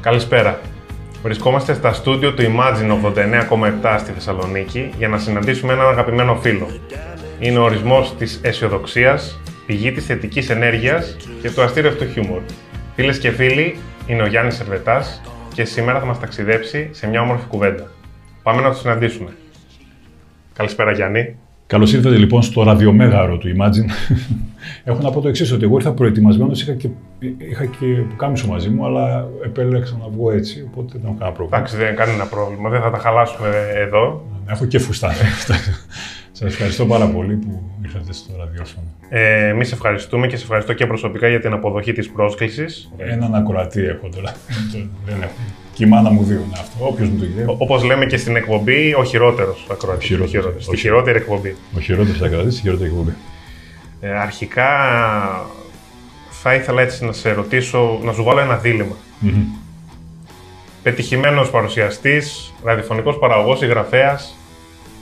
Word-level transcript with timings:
Καλησπέρα. 0.00 0.60
Βρισκόμαστε 1.22 1.74
στα 1.74 1.92
στούντιο 1.92 2.32
του 2.32 2.42
Imagine 2.42 3.12
89,7 3.82 3.96
στη 3.98 4.12
Θεσσαλονίκη 4.12 4.90
για 4.98 5.08
να 5.08 5.18
συναντήσουμε 5.18 5.72
έναν 5.72 5.88
αγαπημένο 5.88 6.36
φίλο. 6.36 6.68
Είναι 7.38 7.58
ο 7.58 7.62
ορισμός 7.62 8.14
της 8.18 8.40
αισιοδοξίας, 8.42 9.40
πηγή 9.66 9.92
της 9.92 10.04
θετικής 10.04 10.50
ενέργειας 10.50 11.16
και 11.42 11.50
του 11.50 11.62
αστήριευτου 11.62 12.06
χιούμορ. 12.06 12.40
Φίλες 12.94 13.18
και 13.18 13.30
φίλοι, 13.30 13.78
είναι 14.06 14.22
ο 14.22 14.26
Γιάννης 14.26 14.54
Σερβετάς 14.54 15.22
και 15.54 15.64
σήμερα 15.64 15.98
θα 15.98 16.04
μας 16.04 16.20
ταξιδέψει 16.20 16.88
σε 16.92 17.08
μια 17.08 17.20
όμορφη 17.20 17.46
κουβέντα. 17.46 17.90
Πάμε 18.42 18.62
να 18.62 18.68
το 18.68 18.76
συναντήσουμε. 18.76 19.30
Καλησπέρα 20.52 20.92
Γιάννη. 20.92 21.36
Καλώς 21.66 21.92
ήρθατε 21.92 22.16
λοιπόν 22.16 22.42
στο 22.42 22.62
ραδιομέγαρο 22.62 23.38
του 23.38 23.48
Imagine. 23.56 24.14
Έχω 24.84 25.02
να 25.02 25.10
πω 25.10 25.20
το 25.20 25.28
εξής: 25.28 25.52
Ότι 25.52 25.64
εγώ 25.64 25.76
ήρθα 25.76 25.92
προετοιμασμένος, 25.92 26.62
είχα 26.62 26.72
και, 26.72 26.88
είχα 27.38 27.64
και 27.64 27.86
πουκάμισο 28.08 28.46
μαζί 28.46 28.68
μου, 28.68 28.84
αλλά 28.86 29.28
επέλεξα 29.44 29.96
να 30.02 30.08
βγω 30.08 30.30
έτσι, 30.30 30.68
οπότε 30.70 30.92
δεν 30.92 31.02
έχω 31.04 31.14
κανένα 31.18 31.36
πρόβλημα. 31.36 31.56
Εντάξει, 31.56 31.76
δεν 31.76 31.86
είναι 31.86 31.96
κανένα 31.96 32.26
πρόβλημα, 32.26 32.68
δεν 32.68 32.80
θα 32.80 32.90
τα 32.90 32.98
χαλάσουμε 32.98 33.48
εδώ. 33.74 34.24
Έχω 34.48 34.64
και 34.66 34.78
φουστά. 34.78 35.12
Σας 36.38 36.48
ευχαριστώ 36.52 36.86
πάρα 36.86 37.06
πολύ 37.06 37.34
που 37.34 37.62
ήρθατε 37.82 38.12
στο 38.12 38.32
ραδιόφωνο. 38.38 38.86
Ε, 39.08 39.48
Εμείς 39.48 39.72
ευχαριστούμε 39.72 40.26
και 40.26 40.36
σε 40.36 40.42
ευχαριστώ 40.42 40.72
και 40.72 40.86
προσωπικά 40.86 41.28
για 41.28 41.40
την 41.40 41.52
αποδοχή 41.52 41.92
της 41.92 42.10
πρόσκλησης. 42.10 42.92
Έναν 42.96 43.34
ακροατή 43.34 43.84
έχω 43.84 44.08
τώρα. 44.14 44.32
δεν 45.06 45.22
έχω. 45.22 45.32
Και 45.72 45.84
η 45.84 45.88
μάνα 45.88 46.10
μου 46.10 46.22
δύο 46.22 46.36
είναι 46.36 46.58
αυτό. 46.60 46.86
Όποιος 46.86 47.08
μου 47.08 47.18
το 47.18 47.24
λέει. 47.36 47.44
Όπως 47.58 47.84
λέμε 47.84 48.06
και 48.06 48.16
στην 48.16 48.36
εκπομπή, 48.36 48.94
ο 48.94 49.04
χειρότερος 49.04 49.66
ακροατής. 49.70 50.10
Ο 50.20 50.26
χειρότερος. 50.26 50.64
Στη 50.64 50.76
χειρότερη 50.76 51.18
εκπομπή. 51.18 51.56
Ο 51.76 51.80
χειρότερος 51.80 52.22
ακροατής, 52.22 52.58
η 52.58 52.60
χειρότερη 52.60 52.90
εκπομπή. 52.90 53.12
Ε, 54.00 54.10
αρχικά 54.10 54.68
θα 56.30 56.54
ήθελα 56.54 56.82
έτσι 56.82 57.04
να 57.04 57.12
σε 57.12 57.32
ρωτήσω, 57.32 58.00
να 58.02 58.12
σου 58.12 58.22
βάλω 58.22 58.40
ένα 58.40 58.56
δίλημα. 58.56 58.94
Μμμ. 59.18 59.44
Πετυχημένος 60.82 61.50
παρουσιαστής, 61.50 62.52
ραδιοφωνικός 62.64 63.18
παραγωγός, 63.18 63.58
συγγραφέας, 63.58 64.36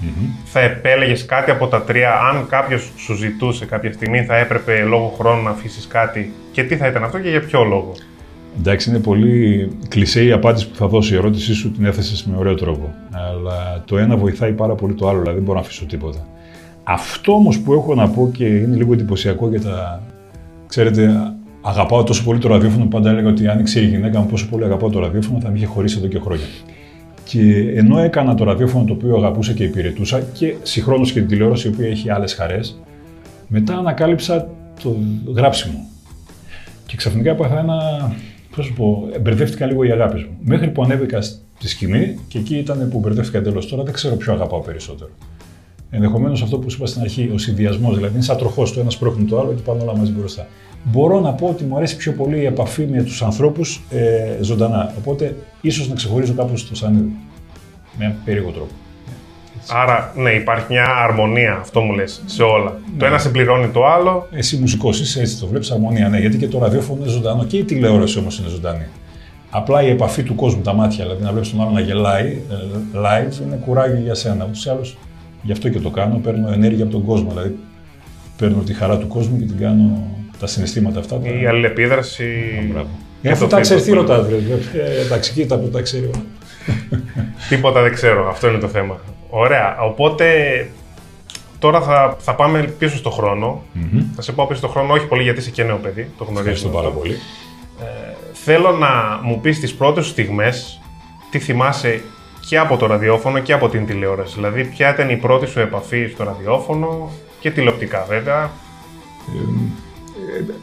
Μμμ. 0.01 0.29
θα 0.45 0.61
επέλεγες 0.61 1.25
κάτι 1.25 1.51
από 1.51 1.67
τα 1.67 1.83
τρία, 1.83 2.21
αν 2.21 2.47
κάποιος 2.49 2.91
σου 2.97 3.15
ζητούσε 3.15 3.67
κάποια 3.67 3.93
στιγμή, 3.93 4.25
θα 4.25 4.37
έπρεπε 4.37 4.83
λόγω 4.83 5.15
χρόνου 5.19 5.43
να 5.43 5.51
αφήσεις 5.51 5.87
κάτι 5.87 6.33
και 6.53 6.65
τι 6.65 6.77
θα 6.77 6.87
ήταν 6.87 7.05
αυτό 7.05 7.19
και 7.19 7.29
για 7.29 7.41
ποιο 7.41 7.65
λόγο; 7.65 7.93
Εντάξει, 8.59 8.91
είναι 8.91 8.99
πολύ 8.99 9.71
κλεισέ 9.89 10.25
η 10.25 10.33
απάντηση 10.33 10.69
που 10.69 10.77
θα 10.77 10.87
δώσω. 10.87 11.15
Η 11.15 11.17
ερώτησή 11.17 11.55
σου 11.55 11.71
την 11.71 11.85
έθεσες 11.85 12.25
με 12.25 12.37
ωραίο 12.37 12.55
τρόπο. 12.55 12.95
Αλλά 13.11 13.83
το 13.85 13.99
ένα 13.99 14.17
βοηθάει 14.17 14.53
πάρα 14.53 14.75
πολύ 14.75 14.95
το 14.95 15.09
άλλο, 15.09 15.19
δηλαδή 15.19 15.37
δεν 15.37 15.45
μπορώ 15.45 15.59
να 15.59 15.65
αφήσω 15.65 15.85
τίποτα. 15.85 16.27
Αυτό 16.85 17.33
όμως 17.33 17.61
που 17.61 17.73
έχω 17.73 17.95
να 17.95 18.09
πω 18.09 18.31
και 18.33 18.45
είναι 18.45 18.77
λίγο 18.77 18.93
εντυπωσιακό 18.93 19.49
για 19.49 19.61
τα. 19.61 20.03
Ξέρετε, 20.67 21.33
αγαπάω 21.63 22.03
τόσο 22.03 22.25
πολύ 22.25 22.39
το 22.39 22.49
ραδιόφωνο. 22.49 22.87
Πάντα 22.87 23.11
έλεγα 23.11 23.29
ότι 23.29 23.49
αν 23.49 23.59
ήξερε 23.59 23.85
η 23.85 23.89
γυναίκα 23.89 24.21
μου 24.21 24.27
πόσο 24.27 24.49
πολύ 24.49 24.65
αγαπάω 24.65 24.91
το 24.91 24.99
ραδιόφωνο, 24.99 25.41
θα 25.41 25.51
με 25.51 25.57
είχε 25.57 25.67
χωρίσει 25.67 25.99
εδώ 25.99 26.07
και 26.07 26.19
χρόνια. 26.19 26.45
Και 27.25 27.73
ενώ 27.75 27.99
έκανα 27.99 28.35
το 28.35 28.45
ραδιόφωνο 28.45 28.85
το 28.85 28.93
οποίο 28.93 29.17
αγαπούσα 29.17 29.53
και 29.53 29.65
υπηρετούσα 29.65 30.21
και 30.33 30.55
συγχρόνως 30.63 31.13
και 31.13 31.21
την 31.21 31.29
τηλεόραση 31.29 31.69
η 31.69 31.71
οποία 31.71 31.89
έχει 31.89 32.11
άλλες 32.11 32.35
χαρές, 32.35 32.81
μετά 33.49 33.77
ανακάλυψα 33.77 34.49
το 34.83 34.97
γράψιμο. 35.35 35.87
Και 36.87 36.97
ξαφνικά 36.97 37.31
έπαθα 37.31 37.59
ένα. 37.59 37.77
Πώς 38.57 38.65
σου 38.65 38.73
πω, 38.73 39.09
μπερδεύτηκα 39.21 39.67
λίγο 39.67 39.85
οι 39.85 39.91
αγάπη 39.91 40.19
μου. 40.19 40.37
Μέχρι 40.41 40.69
που 40.69 40.83
ανέβηκα 40.83 41.23
στη 41.23 41.69
σκηνή 41.69 42.19
και 42.29 42.39
εκεί 42.39 42.57
ήταν 42.57 42.89
που 42.91 42.99
μπερδεύτηκα 42.99 43.39
εντελώς. 43.39 43.67
Τώρα 43.67 43.83
δεν 43.83 43.93
ξέρω 43.93 44.15
ποιο 44.17 44.33
αγαπάω 44.33 44.61
περισσότερο. 44.61 45.11
Ενδεχομένως 45.95 46.43
αυτό 46.43 46.59
που 46.59 46.71
σου 46.71 46.77
είπα 46.77 46.87
στην 46.87 47.01
αρχή, 47.01 47.31
ο 47.35 47.39
συνδυασμός, 47.39 47.97
δηλαδή 47.97 48.15
είναι 48.15 48.23
σαν 48.23 48.37
τροχός, 48.37 48.73
το 48.73 48.81
ένας 48.81 48.99
πρόχνει 48.99 49.25
το 49.25 49.41
άλλο 49.41 49.53
και 49.53 49.63
πάνε 49.63 49.83
όλα 49.83 49.97
μαζί 49.97 50.13
μπροστά. 50.13 50.47
Μπορώ 50.83 51.21
να 51.21 51.33
πω 51.33 51.47
ότι 51.47 51.65
μου 51.65 51.77
αρέσει 51.77 51.97
πιο 51.97 52.13
πολύ 52.13 52.39
η 52.39 52.45
επαφή 52.45 52.87
με 52.87 53.03
τους 53.03 53.23
ανθρώπους 53.23 53.83
ε, 53.91 54.43
ζωντανά. 54.43 54.93
Οπότε 54.99 55.37
ίσως 55.61 55.89
να 55.89 55.95
ξεχωρίζω 55.95 56.35
κάπως 56.35 56.69
το 56.69 56.75
σανίδι. 56.75 57.17
Με 57.99 58.05
ένα 58.05 58.15
περίεργο 58.25 58.51
τρόπο. 58.51 58.71
Άρα, 59.69 60.13
ναι, 60.17 60.31
υπάρχει 60.31 60.67
μια 60.69 60.85
αρμονία, 60.85 61.59
αυτό 61.61 61.81
μου 61.81 61.93
λες, 61.93 62.23
σε 62.27 62.43
όλα. 62.43 62.79
Το 62.99 63.07
ένα 63.07 63.19
συμπληρώνει 63.19 63.69
το 63.69 63.87
άλλο. 63.87 64.29
Εσύ 64.31 64.57
μουσικός 64.57 65.01
είσαι, 65.01 65.21
έτσι 65.21 65.41
το 65.41 65.47
βλέπεις, 65.47 65.71
αρμονία, 65.71 66.09
ναι, 66.09 66.19
γιατί 66.19 66.37
και 66.37 66.49
το 66.49 66.59
ραδιόφωνο 66.59 67.01
είναι 67.01 67.11
ζωντανό 67.11 67.45
και 67.45 67.57
η 67.57 67.65
τηλεόραση 67.65 68.19
όμως 68.19 68.39
είναι 68.39 68.49
ζωντανή. 68.49 68.87
Απλά 69.51 69.83
η 69.83 69.91
επαφή 69.91 70.23
του 70.23 70.35
κόσμου, 70.35 70.63
τα 70.63 70.73
μάτια, 70.73 71.05
δηλαδή 71.05 71.23
να 71.23 71.31
βλέπεις 71.31 71.51
τον 71.51 71.61
άλλο 71.61 71.71
να 71.71 71.81
γελάει 71.81 72.41
ε, 72.51 72.55
live 72.95 73.43
είναι 73.47 73.57
κουράγιο 73.65 73.99
για 73.99 74.15
σένα. 74.15 74.45
Ούτως 74.45 74.65
ή 74.65 74.71
άλλως 74.71 74.97
γι' 75.45 75.53
αυτό 75.53 75.69
και 75.69 75.81
το 75.81 75.91
κάνω. 75.91 76.17
Παίρνω 76.19 76.53
ενέργεια 76.53 76.85
από 76.85 76.93
τον 76.93 77.05
κόσμο. 77.05 77.29
Δηλαδή 77.31 77.57
παίρνω 78.37 78.63
τη 78.63 78.73
χαρά 78.75 78.99
του 78.99 79.07
κόσμου 79.07 79.39
και 79.39 79.45
την 79.45 79.59
κάνω 79.59 80.07
τα 80.39 80.47
συναισθήματα 80.47 80.99
αυτά. 80.99 81.19
τα- 81.19 81.29
Η 81.41 81.47
αλληλεπίδραση. 81.47 82.25
Μπράβο. 82.73 82.89
και 83.23 83.29
Ε, 83.29 83.33
αφού 83.33 83.43
το 83.43 83.49
τα 83.49 83.61
ξέρει, 83.61 83.81
τι 83.81 83.91
feedback. 83.91 83.95
ρωτάτε. 83.95 84.35
Ε, 84.75 85.01
εντάξει, 85.05 85.33
κοίτα 85.33 85.59
που 85.59 85.69
τα 85.69 85.81
ξέρει. 85.81 86.05
όλα. 86.05 86.23
Τίποτα 87.49 87.83
δεν 87.83 87.93
ξέρω, 87.95 88.29
αυτό 88.29 88.49
είναι 88.49 88.59
το 88.59 88.69
θέμα. 88.69 89.01
Ωραία, 89.31 89.77
οπότε 89.81 90.27
τώρα 91.59 91.81
θα, 91.81 92.17
θα 92.19 92.35
πάμε 92.35 92.63
πίσω 92.79 92.97
στο 92.97 93.11
χρόνο. 93.11 93.63
Μμμ. 93.73 94.03
Θα 94.15 94.23
σε 94.23 94.33
πάω 94.33 94.47
πίσω 94.47 94.59
στο 94.59 94.69
χρόνο, 94.69 94.93
όχι 94.93 95.07
πολύ 95.07 95.23
γιατί 95.23 95.39
είσαι 95.41 95.51
και 95.51 95.63
νέο 95.65 95.77
παιδί, 95.77 96.09
το 96.19 96.25
γνωρίζω. 96.25 96.41
Ευχαριστώ 96.51 96.69
πάρα 96.69 96.89
πολύ. 96.89 97.15
Θέλω 98.33 98.71
να 98.71 98.89
μου 99.23 99.41
πεις 99.41 99.61
τις 99.61 99.75
πρώτες 99.75 100.05
σου 100.05 100.11
στιγμές 100.11 100.81
τι 101.31 101.39
θυμάσαι 101.39 102.01
και 102.47 102.59
από 102.59 102.77
το 102.77 102.87
ραδιόφωνο 102.87 103.39
και 103.39 103.53
από 103.53 103.69
την 103.69 103.87
τηλεόραση. 103.87 104.35
Δηλαδή, 104.35 104.65
ποια 104.65 104.91
ήταν 104.91 105.11
η 105.11 105.17
πρώτη 105.17 105.47
σου 105.47 105.61
επαφή 105.61 106.07
στο 106.15 106.25
ραδιόφωνο 106.25 107.11
και 107.41 107.51
τηλεοπτικά 107.51 108.05
βέβαια. 108.09 108.51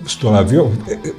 στο 0.04 0.30
ραδιο... 0.30 0.72
ε, 0.86 0.92
ε, 0.92 1.14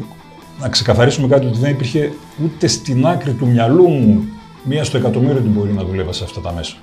να 0.61 0.69
ξεκαθαρίσουμε 0.69 1.29
κάτι 1.29 1.47
ότι 1.47 1.59
δεν 1.59 1.71
υπήρχε 1.71 2.13
ούτε 2.45 2.67
στην 2.67 3.07
άκρη 3.07 3.33
του 3.33 3.47
μυαλού 3.47 3.89
μου 3.89 4.25
μία 4.65 4.85
στο 4.85 4.97
εκατομμύριο 4.97 5.37
ότι 5.37 5.49
μπορεί 5.49 5.73
να 5.73 5.85
δουλεύα 5.85 6.13
σε 6.13 6.25
αυτά 6.25 6.41
τα 6.41 6.53
μέσα. 6.53 6.77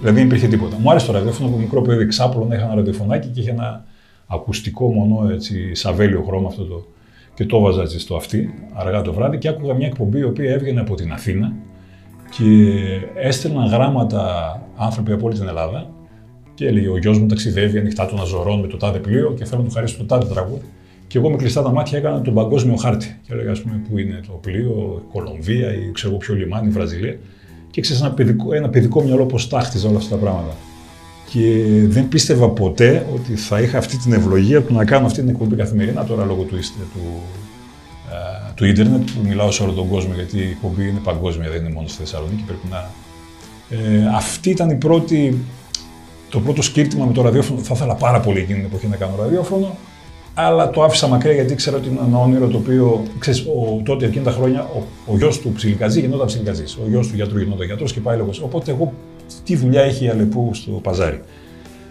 Δηλαδή 0.00 0.16
δεν 0.16 0.26
υπήρχε 0.26 0.46
τίποτα. 0.46 0.76
Μου 0.78 0.90
άρεσε 0.90 1.06
το 1.06 1.12
ραδιόφωνο 1.12 1.48
από 1.48 1.58
μικρό 1.58 1.82
παιδί 1.82 2.06
ξάπλωνα, 2.06 2.54
είχα 2.54 2.64
ένα 2.64 2.74
ραδιοφωνάκι 2.74 3.28
και 3.28 3.40
είχε 3.40 3.50
ένα 3.50 3.84
ακουστικό 4.26 4.92
μονό 4.92 5.32
έτσι, 5.32 5.74
σαβέλιο 5.74 6.22
χρώμα 6.26 6.48
αυτό 6.48 6.64
το. 6.64 6.86
Και 7.34 7.44
το 7.44 7.56
έβαζα 7.56 7.82
έτσι 7.82 7.98
στο 7.98 8.16
αυτί 8.16 8.54
αργά 8.74 9.02
το 9.02 9.12
βράδυ 9.12 9.38
και 9.38 9.48
άκουγα 9.48 9.74
μια 9.74 9.86
εκπομπή 9.86 10.18
η 10.18 10.24
οποία 10.24 10.52
έβγαινε 10.52 10.80
από 10.80 10.94
την 10.94 11.12
Αθήνα 11.12 11.52
και 12.38 12.46
έστελναν 13.14 13.66
γράμματα 13.66 14.22
άνθρωποι 14.76 15.12
από 15.12 15.26
όλη 15.26 15.34
την 15.38 15.48
Ελλάδα 15.48 15.90
και 16.54 16.66
έλεγε: 16.66 16.88
Ο 16.88 16.96
γιος 16.98 17.18
μου 17.18 17.26
ταξιδεύει 17.26 17.78
ανοιχτά 17.78 18.06
των 18.06 18.20
Αζωρών 18.20 18.60
με 18.60 18.66
το 18.66 18.76
τάδε 18.76 18.98
πλοίο 18.98 19.34
και 19.38 19.44
θέλω 19.44 19.60
να 19.62 19.68
του 19.68 19.74
χαρίσω 19.74 19.96
το 19.96 20.04
τάδε 20.04 20.26
τραγούδι. 20.26 20.64
Και 21.06 21.18
εγώ 21.18 21.30
με 21.30 21.36
κλειστά 21.36 21.62
τα 21.62 21.70
μάτια 21.70 21.98
έκανα 21.98 22.20
τον 22.20 22.34
παγκόσμιο 22.34 22.76
χάρτη. 22.76 23.18
Και 23.26 23.32
έλεγα, 23.32 23.50
ας 23.50 23.60
πούμε, 23.60 23.80
πού 23.88 23.98
είναι 23.98 24.20
το 24.26 24.32
πλοίο, 24.32 25.02
Κολομβία 25.12 25.74
ή 25.74 25.92
ξέρω 25.92 26.12
εγώ 26.12 26.18
ποιο 26.18 26.34
λιμάνι, 26.34 26.68
Βραζιλία. 26.68 27.16
Και 27.70 27.80
ξέρει 27.80 27.98
ένα 28.00 28.10
παιδικό, 28.10 28.54
ένα 28.54 28.68
παιδικό 28.68 29.02
μυαλό 29.02 29.26
πώς 29.26 29.48
τάχτιζα 29.48 29.88
όλα 29.88 29.96
αυτά 29.96 30.16
τα 30.16 30.20
πράγματα. 30.20 30.54
Και 31.30 31.64
δεν 31.86 32.08
πίστευα 32.08 32.48
ποτέ 32.48 33.06
ότι 33.14 33.34
θα 33.34 33.60
είχα 33.60 33.78
αυτή 33.78 33.96
την 33.96 34.12
ευλογία 34.12 34.62
του 34.62 34.74
να 34.74 34.84
κάνω 34.84 35.06
αυτή 35.06 35.20
την 35.20 35.28
εκπομπή 35.28 35.56
καθημερινά 35.56 36.04
τώρα 36.04 36.24
λόγω 36.24 36.42
του, 36.42 36.56
ίστε- 36.56 36.82
του, 36.92 37.00
ε, 37.00 37.41
του 38.54 38.64
ίντερνετ 38.64 39.02
που 39.10 39.26
μιλάω 39.28 39.50
σε 39.50 39.62
όλο 39.62 39.72
τον 39.72 39.88
κόσμο 39.88 40.12
γιατί 40.14 40.38
η 40.38 40.48
εκπομπή 40.48 40.88
είναι 40.88 41.00
παγκόσμια, 41.04 41.50
δεν 41.50 41.60
είναι 41.64 41.74
μόνο 41.74 41.88
στη 41.88 41.98
Θεσσαλονίκη. 41.98 42.42
Πρέπει 42.46 42.66
να... 42.70 42.90
Ε, 43.70 44.10
αυτή 44.14 44.50
ήταν 44.50 44.70
η 44.70 44.74
πρώτη, 44.74 45.38
το 46.28 46.40
πρώτο 46.40 46.62
σκύρτημα 46.62 47.04
με 47.04 47.12
το 47.12 47.22
ραδιόφωνο. 47.22 47.60
Θα 47.60 47.74
ήθελα 47.74 47.94
πάρα 47.94 48.20
πολύ 48.20 48.38
εκείνη 48.38 48.58
την 48.58 48.66
εποχή 48.66 48.86
να 48.86 48.96
κάνω 48.96 49.14
ραδιόφωνο, 49.18 49.76
αλλά 50.34 50.70
το 50.70 50.82
άφησα 50.82 51.06
μακριά 51.06 51.32
γιατί 51.32 51.52
ήξερα 51.52 51.76
ότι 51.76 51.88
είναι 51.88 52.00
ένα 52.06 52.18
όνειρο 52.18 52.48
το 52.48 52.56
οποίο. 52.56 53.02
Ξέρεις, 53.18 53.40
ο, 53.40 53.82
τότε 53.84 54.06
εκείνα 54.06 54.24
τα 54.24 54.30
χρόνια 54.30 54.62
ο, 54.62 54.82
ο 55.06 55.16
γιος 55.16 55.40
του 55.40 55.52
ψιλικαζή 55.52 56.00
γινόταν 56.00 56.26
ψιλικαζής. 56.26 56.76
Ο 56.76 56.88
γιος 56.88 57.08
του 57.08 57.14
γιατρού 57.14 57.38
γινόταν 57.38 57.66
γιατρός 57.66 57.92
και 57.92 58.00
πάει 58.00 58.16
λόγο. 58.16 58.30
Οπότε 58.42 58.70
εγώ 58.70 58.92
τι 59.44 59.56
δουλειά 59.56 59.82
έχει 59.82 60.04
η 60.04 60.08
Αλεπού 60.08 60.50
στο 60.52 60.70
παζάρι. 60.70 61.20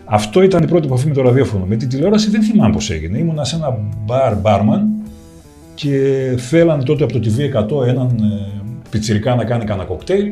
Αυτό 0.05 0.41
ήταν 0.41 0.63
η 0.63 0.67
πρώτη 0.67 0.85
επαφή 0.85 1.07
με 1.07 1.13
το 1.13 1.21
ραδιόφωνο. 1.21 1.65
Με 1.65 1.75
την 1.75 1.89
τηλεόραση 1.89 2.29
δεν 2.29 2.41
θυμάμαι 2.43 2.73
πώς 2.73 2.89
έγινε. 2.89 3.17
Ήμουνα 3.17 3.43
σε 3.43 3.55
ένα 3.55 3.79
μπαρ 4.05 4.35
μπάρμαν 4.35 5.00
και 5.81 6.33
θέλανε 6.37 6.83
τότε 6.83 7.03
από 7.03 7.13
το 7.13 7.19
TV100 7.25 7.87
έναν 7.87 8.07
ε, 8.07 8.61
πιτσιρικά 8.89 9.35
να 9.35 9.43
κάνει 9.43 9.63
κανένα 9.65 9.87
κοκτέιλ 9.87 10.31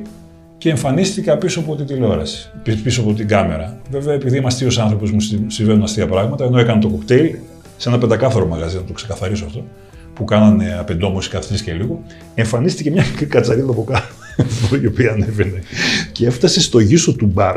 και 0.57 0.69
εμφανίστηκα 0.69 1.37
πίσω 1.37 1.59
από 1.59 1.75
τη 1.75 1.83
τηλεόραση, 1.83 2.49
πι- 2.63 2.81
πίσω 2.83 3.01
από 3.01 3.13
την 3.13 3.27
κάμερα. 3.27 3.77
Βέβαια, 3.91 4.13
επειδή 4.13 4.37
είμαι 4.37 4.47
αστείος 4.47 4.79
άνθρωπος, 4.79 5.11
μου 5.11 5.19
συ- 5.19 5.51
συμβαίνουν 5.51 5.83
αστεία 5.83 6.07
πράγματα. 6.07 6.43
Ενώ 6.45 6.59
έκανα 6.59 6.79
το 6.81 6.87
κοκτέιλ 6.89 7.35
σε 7.77 7.89
ένα 7.89 7.97
πεντακάθαρο 7.97 8.47
μαγαζί, 8.47 8.75
να 8.75 8.83
το 8.83 8.93
ξεκαθαρίσω 8.93 9.45
αυτό, 9.45 9.63
που 10.13 10.23
κάνανε 10.23 10.77
απεντόμωση 10.79 11.29
κάθε 11.29 11.47
τρεις 11.47 11.61
και 11.61 11.73
λίγο, 11.73 12.03
εμφανίστηκε 12.35 12.91
μια 12.91 13.03
κατσαρίδα 13.27 13.71
από 13.71 13.83
κάτω, 13.83 14.05
η 14.83 14.85
οποία 14.87 15.11
ανέβαινε 15.11 15.61
και 16.11 16.25
έφτασε 16.25 16.61
στο 16.61 16.79
γύσο 16.79 17.13
του 17.15 17.25
μπαρ. 17.25 17.55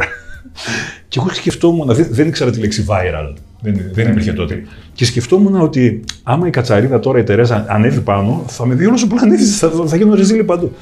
Και 1.08 1.18
εγώ 1.18 1.28
σκεφτόμουν, 1.34 1.94
δεν, 1.94 2.06
δεν 2.10 2.28
ήξερα 2.28 2.50
τη 2.50 2.60
λέξη 2.60 2.84
viral, 2.88 3.34
δεν, 3.62 3.90
δεν 3.92 4.08
υπήρχε 4.10 4.32
τότε. 4.32 4.62
Και 4.94 5.04
σκεφτόμουν 5.04 5.60
ότι 5.60 6.04
άμα 6.22 6.46
η 6.46 6.50
κατσαρίδα 6.50 6.98
τώρα 7.00 7.18
η 7.18 7.22
Τερέζα 7.22 7.64
ανέβει 7.68 8.00
πάνω, 8.00 8.44
θα 8.46 8.66
με 8.66 8.74
δει 8.74 8.86
όλος 8.86 9.02
ο 9.02 9.06
πλανήτης, 9.06 9.58
θα, 9.58 9.70
θα 9.86 9.96
γίνω 9.96 10.14
ρεζίλη 10.14 10.44
παντού. 10.44 10.72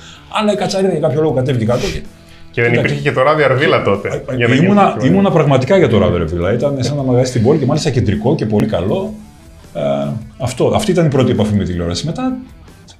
Αλλά 0.40 0.52
η 0.52 0.56
κατσαρίδα 0.56 0.90
για 0.92 1.00
κάποιο 1.00 1.20
λόγο 1.22 1.34
κατέβηκε 1.34 1.64
κάτω 1.64 1.80
και 1.86 2.00
Και 2.50 2.62
δεν 2.62 2.72
Εντάξει. 2.72 2.92
υπήρχε 2.92 3.08
και 3.08 3.14
το 3.14 3.22
ράδιο 3.22 3.44
Αρβίλα 3.44 3.82
τότε. 3.82 4.24
για 4.36 4.48
να 4.48 4.54
ήμουνα, 4.54 4.82
γίνει 4.88 4.98
πιο- 4.98 5.08
ήμουνα 5.12 5.30
πραγματικά 5.30 5.76
για 5.76 5.88
το 5.88 5.98
ράδιο, 5.98 6.16
ρε 6.18 6.28
φίλα. 6.28 6.52
Ήταν 6.52 6.76
σε 6.80 6.92
ένα 6.92 7.02
μαγαζί 7.02 7.30
στην 7.30 7.42
πόλη 7.42 7.58
και 7.58 7.66
μάλιστα 7.66 7.90
κεντρικό 7.90 8.34
και 8.34 8.46
πολύ 8.46 8.66
καλό. 8.66 9.14
Ε, 9.74 9.80
αυτό, 10.38 10.72
αυτή 10.74 10.90
ήταν 10.90 11.06
η 11.06 11.08
πρώτη 11.08 11.30
επαφή 11.30 11.54
με 11.54 11.64
τηλεόραση. 11.64 12.06
Μετά 12.06 12.36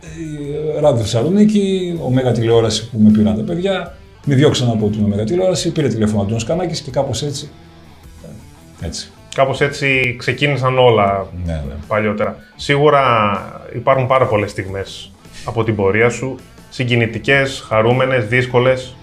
η 0.01 0.81
Ράδιο 0.81 1.01
Θεσσαλονίκη, 1.03 1.95
ο 2.07 2.11
Μέγα 2.11 2.33
τηλεόραση 2.33 2.89
που 2.91 2.99
με 3.03 3.11
πήραν 3.11 3.37
τα 3.37 3.43
παιδιά, 3.43 3.97
με 4.25 4.35
διώξαν 4.35 4.69
από 4.71 4.89
την 4.89 5.01
Μέγα 5.03 5.25
τηλεόραση, 5.25 5.73
πήρε 5.73 5.89
τηλέφωνο 5.89 6.25
τον 6.25 6.41
Σκανάκη 6.41 6.83
και 6.83 6.91
κάπως 6.91 7.23
έτσι. 7.23 7.49
ε, 8.83 8.87
Έτσι. 8.87 9.11
Κάπως 9.41 9.61
έτσι 9.61 10.15
ξεκίνησαν 10.19 10.79
όλα 10.79 11.27
Ναι, 11.45 11.53
ναι. 11.53 11.75
παλιότερα. 11.87 12.37
Σίγουρα 12.57 13.03
υπάρχουν 13.75 14.07
πάρα 14.07 14.27
πολλές 14.27 14.51
στιγμές 14.51 15.13
από 15.45 15.65
την 15.65 15.75
πορεία 15.75 16.09
σου. 16.09 16.37
Συγκινητικές, 16.69 17.65
χαρούμενες, 17.69 18.27
δύσκολες. 18.27 18.97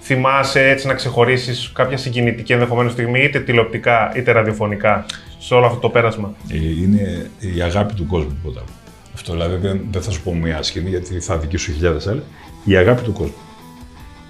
Θυμάσαι 0.00 0.68
έτσι 0.68 0.86
να 0.86 0.94
ξεχωρίσεις 0.94 1.70
κάποια 1.74 1.96
συγκινητική 1.96 2.52
ενδεχομένω 2.52 2.88
στιγμή, 2.88 3.22
είτε 3.22 3.40
τηλεοπτικά 3.40 4.12
είτε 4.16 4.32
ραδιοφωνικά, 4.32 5.04
σε 5.38 5.54
όλο 5.54 5.66
αυτό 5.66 5.78
το 5.78 5.88
πέρασμα; 5.88 6.34
Ε, 6.52 6.56
είναι 6.56 7.30
η 7.56 7.60
αγάπη 7.60 7.94
του 7.94 8.06
κόσμου 8.06 8.32
τίποτα 8.32 8.60
άλλο. 8.60 8.70
Αυτό 9.14 9.32
δηλαδή 9.32 9.56
δεν, 9.56 9.80
δεν 9.90 10.02
θα 10.02 10.10
σου 10.10 10.22
πω 10.22 10.34
μία 10.34 10.62
σκηνή 10.62 10.88
γιατί 10.88 11.20
θα 11.20 11.38
δικήσω 11.38 11.72
χιλιάδες 11.72 12.06
άλλες. 12.06 12.24
Η 12.64 12.76
αγάπη 12.76 13.02
του 13.02 13.12
κόσμου. 13.12 13.34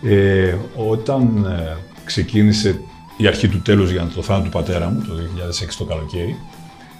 Ε, 0.02 0.54
όταν 0.74 1.44
ε, 1.58 1.76
ξεκίνησε 2.04 2.80
η 3.16 3.26
αρχή 3.26 3.48
του 3.48 3.60
τέλους 3.62 3.90
για 3.90 4.10
το 4.14 4.22
θάνατο 4.22 4.44
του 4.44 4.50
πατέρα 4.50 4.90
μου, 4.90 5.02
το 5.08 5.12
2006 5.14 5.76
το 5.78 5.84
καλοκαίρι, 5.84 6.36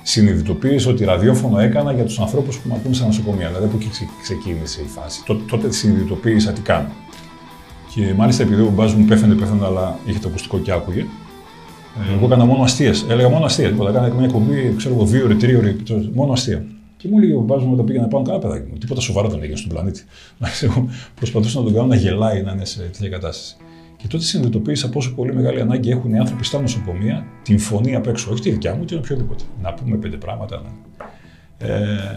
συνειδητοποίησα 0.03 0.91
ότι 0.91 1.05
ραδιόφωνο 1.05 1.59
έκανα 1.59 1.93
για 1.93 2.05
τους 2.05 2.19
ανθρώπους 2.21 2.59
που 2.59 2.69
με 2.69 2.75
ακούν 2.75 2.95
στα 2.95 3.07
νοσοκομεία. 3.07 3.47
Δηλαδή 3.49 3.65
από 3.67 3.77
εκεί 3.77 3.89
ξε- 3.89 4.09
ξεκίνησε 4.23 4.81
η 4.83 4.87
φάση. 4.87 5.23
Τότε, 5.27 5.43
τότε 5.51 5.73
συνειδητοποίησα 5.73 6.53
τι 6.53 6.61
κάνω. 6.61 6.89
Και 7.95 8.15
μάλιστα 8.17 8.43
επειδή 8.43 8.63
ο 8.63 8.71
μπάζ 8.75 8.93
μου 8.93 9.05
πέφτανε, 9.05 9.35
πέφτανε, 9.35 9.65
αλλά 9.67 9.99
είχε 10.07 10.19
το 10.19 10.29
ακουστικό 10.29 10.59
και 10.59 10.73
άκουγε, 10.73 11.01
ε, 11.01 12.15
εγώ 12.17 12.27
έκανα 12.27 12.45
μόνο 12.45 12.63
αστείες. 12.63 13.07
Έλεγα 13.09 13.29
μόνο 13.29 13.45
αστεία. 13.45 13.69
Τίποτα. 13.69 13.91
Έκανα 13.91 14.15
μια 14.15 14.25
εκπομπή, 14.25 14.75
ξέρω 14.77 14.95
εγώ, 14.95 15.05
δύο 15.05 15.25
ώρες, 15.25 15.37
τρία 15.39 15.59
ώρες, 15.59 15.75
μόνο 16.15 16.33
αστεία. 16.33 16.65
Και 16.97 17.09
μου 17.11 17.19
έλεγε 17.19 17.35
ο 17.35 17.41
μπάζ 17.41 17.63
μου 17.63 17.71
όταν 17.73 17.85
πήγαινα 17.85 18.07
πάνω, 18.07 18.25
καλά 18.25 18.39
παιδάκι 18.39 18.67
μου, 18.71 18.79
τίποτα 18.79 19.01
σοβαρό 19.01 19.29
δεν 19.29 19.43
έγινε 19.43 19.57
στον 19.57 19.71
πλανήτη. 19.73 20.03
Εγώ 20.63 20.89
προσπαθούσα 21.15 21.59
να 21.59 21.65
τον 21.65 21.75
κάνω 21.75 21.87
να 21.87 21.97
γελάει, 21.97 22.43
να 22.43 22.53
είναι 22.53 22.65
σε 22.65 22.79
τέτοια 22.81 23.09
κατάσταση. 23.09 23.57
Και 24.05 24.11
τότε 24.11 24.25
συνειδητοποίησα 24.25 24.89
πόσο 24.89 25.15
πολύ 25.15 25.35
μεγάλη 25.35 25.61
ανάγκη 25.61 25.91
έχουν 25.91 26.13
οι 26.15 26.19
άνθρωποι 26.19 26.45
στα 26.45 26.61
νοσοκομεία 26.61 27.27
την 27.43 27.59
φωνή 27.59 27.95
απ' 27.95 28.07
έξω, 28.07 28.31
όχι 28.33 28.43
τη 28.43 28.51
δικιά 28.51 28.75
μου, 28.75 28.85
την 28.85 28.99
οποιοδήποτε. 28.99 29.45
Να 29.63 29.73
πούμε 29.75 29.97
πέντε 29.97 30.17
πράγματα. 30.17 30.63
Να... 30.63 31.67
Ε, 31.67 32.15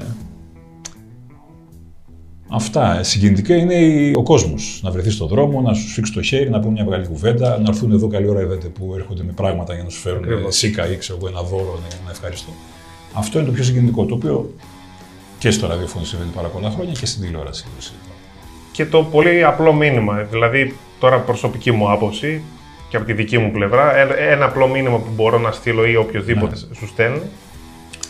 Αυτά. 2.50 3.04
Συγκινητικά 3.04 3.56
είναι 3.56 3.74
η- 3.74 4.14
ο 4.16 4.24
κόσμος. 4.24 4.80
Να 4.84 4.92
βρεθεί 4.92 5.10
στον 5.10 5.28
δρόμο, 5.28 5.62
να 5.62 5.74
σου 5.74 5.90
σφίξει 5.90 6.14
το 6.14 6.22
χέρι, 6.22 6.50
να 6.50 6.60
πούμε 6.60 6.72
μια 6.72 6.84
μεγάλη 6.84 7.08
κουβέντα, 7.08 7.58
να 7.58 7.66
έρθουν 7.68 7.92
εδώ 7.92 8.08
καλή 8.08 8.28
ώρα 8.30 8.42
είδατε 8.42 8.68
που 8.68 8.94
έρχονται 8.96 9.24
με 9.24 9.32
πράγματα 9.32 9.74
για 9.74 9.84
να 9.84 9.90
σου 9.90 10.00
φέρουν 10.00 10.24
Ακριβώς. 10.24 10.56
σίκα 10.56 10.92
ή 10.92 10.98
ξέρω 10.98 11.18
εγώ 11.22 11.28
ένα 11.28 11.42
δώρο, 11.42 11.64
ναι, 11.82 11.96
ένα 12.02 12.12
ευχαριστώ. 12.12 12.50
Αυτό 13.14 13.38
είναι 13.40 13.48
το 13.48 13.54
πιο 13.54 13.64
συγκινητικό, 13.64 14.06
το 14.06 14.14
οποίο 14.16 14.54
και 15.40 15.52
στο 15.52 15.68
ραδιοφωνό 15.68 16.06
συμβαίνει 16.06 16.32
πάρα 16.36 16.48
πολλά 16.48 16.70
χρόνια 16.70 16.94
και 16.94 17.06
στην 17.06 17.22
τηλεόραση. 17.22 17.64
το 17.64 17.70
συζητάω. 17.82 18.16
Και 18.72 18.86
το 18.86 19.04
πολύ 19.04 19.44
απλό 19.44 19.74
μήνυμα, 19.74 20.24
δηλαδή 20.24 20.76
τώρα 21.00 21.18
προσωπική 21.20 21.72
μου 21.72 21.92
άποψη 21.92 22.42
και 22.90 22.98
από 22.98 23.06
τη 23.06 23.14
δική 23.14 23.38
μου 23.38 23.52
πλευρά, 23.52 23.98
ε- 23.98 24.32
ένα 24.34 24.46
απλό 24.46 24.68
μήνυμα 24.68 24.98
που 24.98 25.10
μπορώ 25.16 25.38
να 25.40 25.52
στείλω 25.52 25.86
ή 25.88 25.96
οποιοδήποτε 25.96 26.56
Ναι. 26.70 26.76
σου 26.76 26.88
στέλνει, 26.88 27.22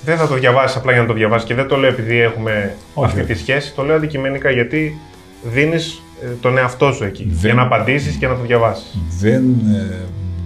δεν 0.04 0.18
θα 0.18 0.28
το 0.28 0.36
διαβάσεις 0.36 0.78
απλά 0.78 0.92
για 0.92 1.02
να 1.02 1.08
το 1.08 1.14
διαβάσεις 1.14 1.48
και 1.48 1.54
δεν 1.54 1.68
το 1.68 1.76
λέω 1.78 1.90
επειδή 1.90 2.18
έχουμε 2.20 2.76
Όχι, 2.94 3.06
αυτή 3.06 3.20
βέβαια. 3.20 3.36
τη 3.36 3.42
σχέση, 3.42 3.74
το 3.76 3.84
λέω 3.84 3.96
αντικειμενικά 3.96 4.50
γιατί 4.52 4.98
δίνεις 5.44 6.02
τον 6.42 6.58
εαυτό 6.58 6.92
σου 6.92 7.04
εκεί 7.04 7.24
Δεν- 7.30 7.38
για 7.40 7.54
να 7.54 7.62
απαντήσεις 7.62 8.16
και 8.16 8.28
να 8.28 8.36
το 8.36 8.42
διαβάσεις. 8.42 8.98
Δεν 9.20 9.44
ε, 9.92 9.96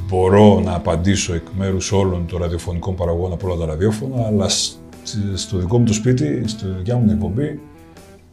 μπορώ 0.07 0.59
να 0.65 0.75
απαντήσω 0.75 1.33
εκ 1.33 1.45
μέρους 1.57 1.91
όλων 1.91 2.25
των 2.27 2.39
ραδιοφωνικών 2.41 2.95
παραγωγών 2.95 3.31
από 3.33 3.47
όλα 3.47 3.57
τα 3.59 3.65
ραδιόφωνα, 3.65 4.25
αλλά 4.27 4.49
σ- 4.49 4.73
στο 5.35 5.57
δικό 5.57 5.77
μου 5.79 5.85
το 5.85 5.93
σπίτι, 5.93 6.43
στη 6.47 6.65
δικιά 6.77 6.95
μου 6.95 7.01
την 7.05 7.13
εκπομπή, 7.13 7.59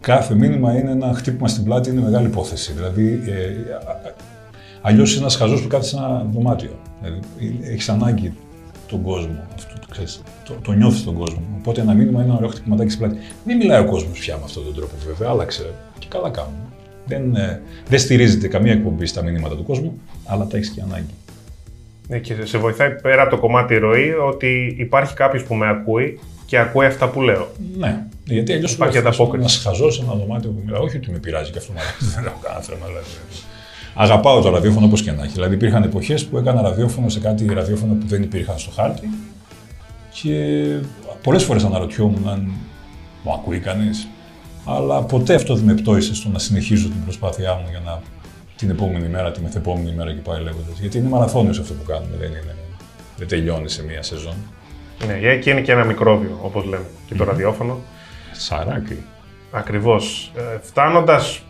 κάθε 0.01 0.35
μήνυμα 0.35 0.79
είναι 0.79 0.91
ένα 0.91 1.13
χτύπημα 1.15 1.49
στην 1.49 1.65
πλάτη, 1.65 1.91
είναι 1.91 2.01
μεγάλη 2.01 2.27
υπόθεση. 2.27 2.73
Δηλαδή, 2.73 3.21
ε, 3.27 3.55
αλλιώς 4.81 5.11
είσαι 5.11 5.19
ένας 5.19 5.37
χαζός 5.37 5.63
που 5.63 5.69
κάθεται 5.69 5.89
σε 5.89 5.97
ένα 5.97 6.27
δωμάτιο. 6.33 6.71
Δηλαδή, 7.01 7.21
έχεις 7.63 7.89
ανάγκη 7.89 8.33
τον 8.89 9.03
κόσμο. 9.03 9.47
Αυτό 9.55 9.75
το, 9.81 9.87
ξέρεις, 9.91 10.23
το, 10.45 10.55
το 10.63 10.73
νιώθεις 10.73 11.05
τον 11.05 11.15
κόσμο. 11.15 11.43
Οπότε 11.59 11.81
ένα 11.81 11.93
μήνυμα 11.93 12.19
είναι 12.19 12.29
ένα 12.29 12.37
ωραίο 12.37 12.49
χτυπηματάκι 12.49 12.91
στην 12.91 13.07
πλάτη. 13.07 13.25
Δεν 13.45 13.57
μιλάει 13.57 13.81
ο 13.81 13.85
κόσμος 13.85 14.19
πια 14.19 14.37
με 14.37 14.43
αυτόν 14.45 14.65
τον 14.65 14.75
τρόπο, 14.75 14.93
βέβαια, 15.07 15.29
άλλαξε 15.31 15.71
και 15.99 16.07
καλά 16.11 16.31
κάνουν. 16.31 16.55
Δεν, 17.07 17.35
ε, 17.35 17.63
δεν 17.89 17.99
στηρίζεται 17.99 18.49
καμία 18.49 18.73
εκπομπή 18.73 19.07
στα 19.07 19.23
μηνύματα 19.23 19.57
του 19.57 19.65
κόσμου, 19.65 20.01
αλλά 20.25 20.47
τα 20.47 20.57
έχεις 20.57 20.71
και 20.71 20.81
ανάγκη. 20.81 21.15
Ναι, 22.09 22.19
και 22.19 22.35
σε 22.45 22.59
βοηθάει 22.59 22.91
πέρα 22.91 23.23
από 23.23 23.31
το 23.31 23.39
κομμάτι 23.39 23.77
ροή 23.77 24.11
ότι 24.13 24.75
υπάρχει 24.79 25.15
κάποιος 25.15 25.43
που 25.43 25.55
με 25.55 25.69
ακούει 25.69 26.19
και 26.47 26.59
ακούει 26.59 26.87
αυτά 26.87 27.09
που 27.09 27.23
λέω. 27.23 27.49
Ναι, 27.79 28.07
γιατί 28.35 28.53
αλλιώς 28.53 28.73
Υπάρχει 28.73 28.99
ανταπόκριση. 28.99 29.41
Ένας 29.41 29.57
χαζός 29.57 29.95
σε 29.95 30.03
ένα 30.03 30.15
δωμάτιο 30.15 30.51
που 30.51 30.63
μιλάει. 30.65 30.81
Όχι 30.81 30.97
ότι 30.97 31.11
με 31.11 31.19
πειράζει 31.19 31.51
και 31.51 31.59
αυτό 31.59 31.73
μου 31.73 31.79
αρέσει, 31.79 32.13
δεν 32.17 32.27
έχω 32.27 32.39
κανένα 32.43 32.63
θέμα. 32.63 32.87
Δηλαδή. 32.87 33.07
Αγαπάω 33.95 34.41
το 34.41 34.51
ραδιόφωνο 34.51 34.87
όπως 34.87 35.03
και 35.03 35.13
να 35.13 35.23
έχει. 35.23 35.33
Δηλαδή, 35.33 35.55
υπήρχαν 35.55 35.83
εποχές 35.83 36.25
που 36.25 36.39
έκανα 36.39 36.63
ραδιόφωνο 36.63 37.09
σε 37.09 37.21
κάτι 37.21 37.47
ραδιόφωνο 37.55 37.95
που 37.95 38.07
δεν 38.07 38.23
υπήρχαν 38.23 38.59
στο 38.59 38.71
χάρτη 38.71 39.09
και 40.23 40.65
πολλές 41.23 41.45
φορές 41.45 41.65
αναρωτιόμουν 41.65 42.29
αν 42.29 42.53
μου 43.23 43.33
ακούει 43.33 43.59
κανείς. 43.59 44.09
Αλλά 44.65 45.03
ποτέ 45.03 45.35
αυτό 45.35 45.55
δεν 45.55 45.65
με 45.65 45.75
πτώησε 45.75 46.15
στο 46.15 46.29
να 46.29 46.39
συνεχίζω 46.39 46.89
την 46.89 47.05
προσπάθειά 47.05 47.55
μου 47.55 47.67
για 47.71 47.81
να 47.85 48.01
την 48.57 48.71
επόμενη 48.71 49.09
μέρα, 49.09 49.31
τη 49.31 49.41
μεθεπόμενη 49.43 49.93
μέρα 49.97 50.13
και 50.13 50.21
πάει 50.21 50.43
λέγοντας. 50.43 50.79
Γιατί 50.81 50.99
είναι 50.99 51.09
μαραθώνιος 51.09 51.59
αυτό 51.59 51.75
που 51.75 51.83
κάνουμε, 51.83 52.17
δεν, 52.19 52.29
είναι, 52.29 52.55
δεν 53.17 53.29
τελειώνει 53.29 53.69
σε 53.69 53.85
μία 53.85 54.03
σεζόν. 54.03 54.35
Ναι, 55.07 55.37
και 55.37 55.51
είναι 55.51 55.61
και 55.61 55.73
ένα 55.73 55.85
μικρόβιο, 55.85 56.39
όπως 56.43 56.65
λέμε, 56.65 56.85
και 57.07 57.15
το 57.15 57.25
ραδιόφωνο. 57.25 57.79
Σαράκι. 58.39 58.97
Ακριβώς. 59.51 60.33
Ε, 60.37 60.59
Φτάνοντας 60.63 61.43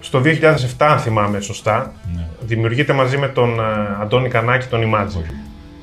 στο 0.00 0.20
2007, 0.20 0.86
αν 0.90 0.98
θυμάμαι 0.98 1.40
σωστά, 1.40 1.92
Ναι. 2.16 2.26
δημιουργείται 2.40 2.92
μαζί 2.92 3.18
με 3.18 3.28
τον 3.28 3.58
ε, 3.60 3.62
Αντώνη 4.00 4.28
Κανάκη 4.28 4.66
τον 4.66 4.80
Imagine. 4.80 5.06
Όχι. 5.06 5.34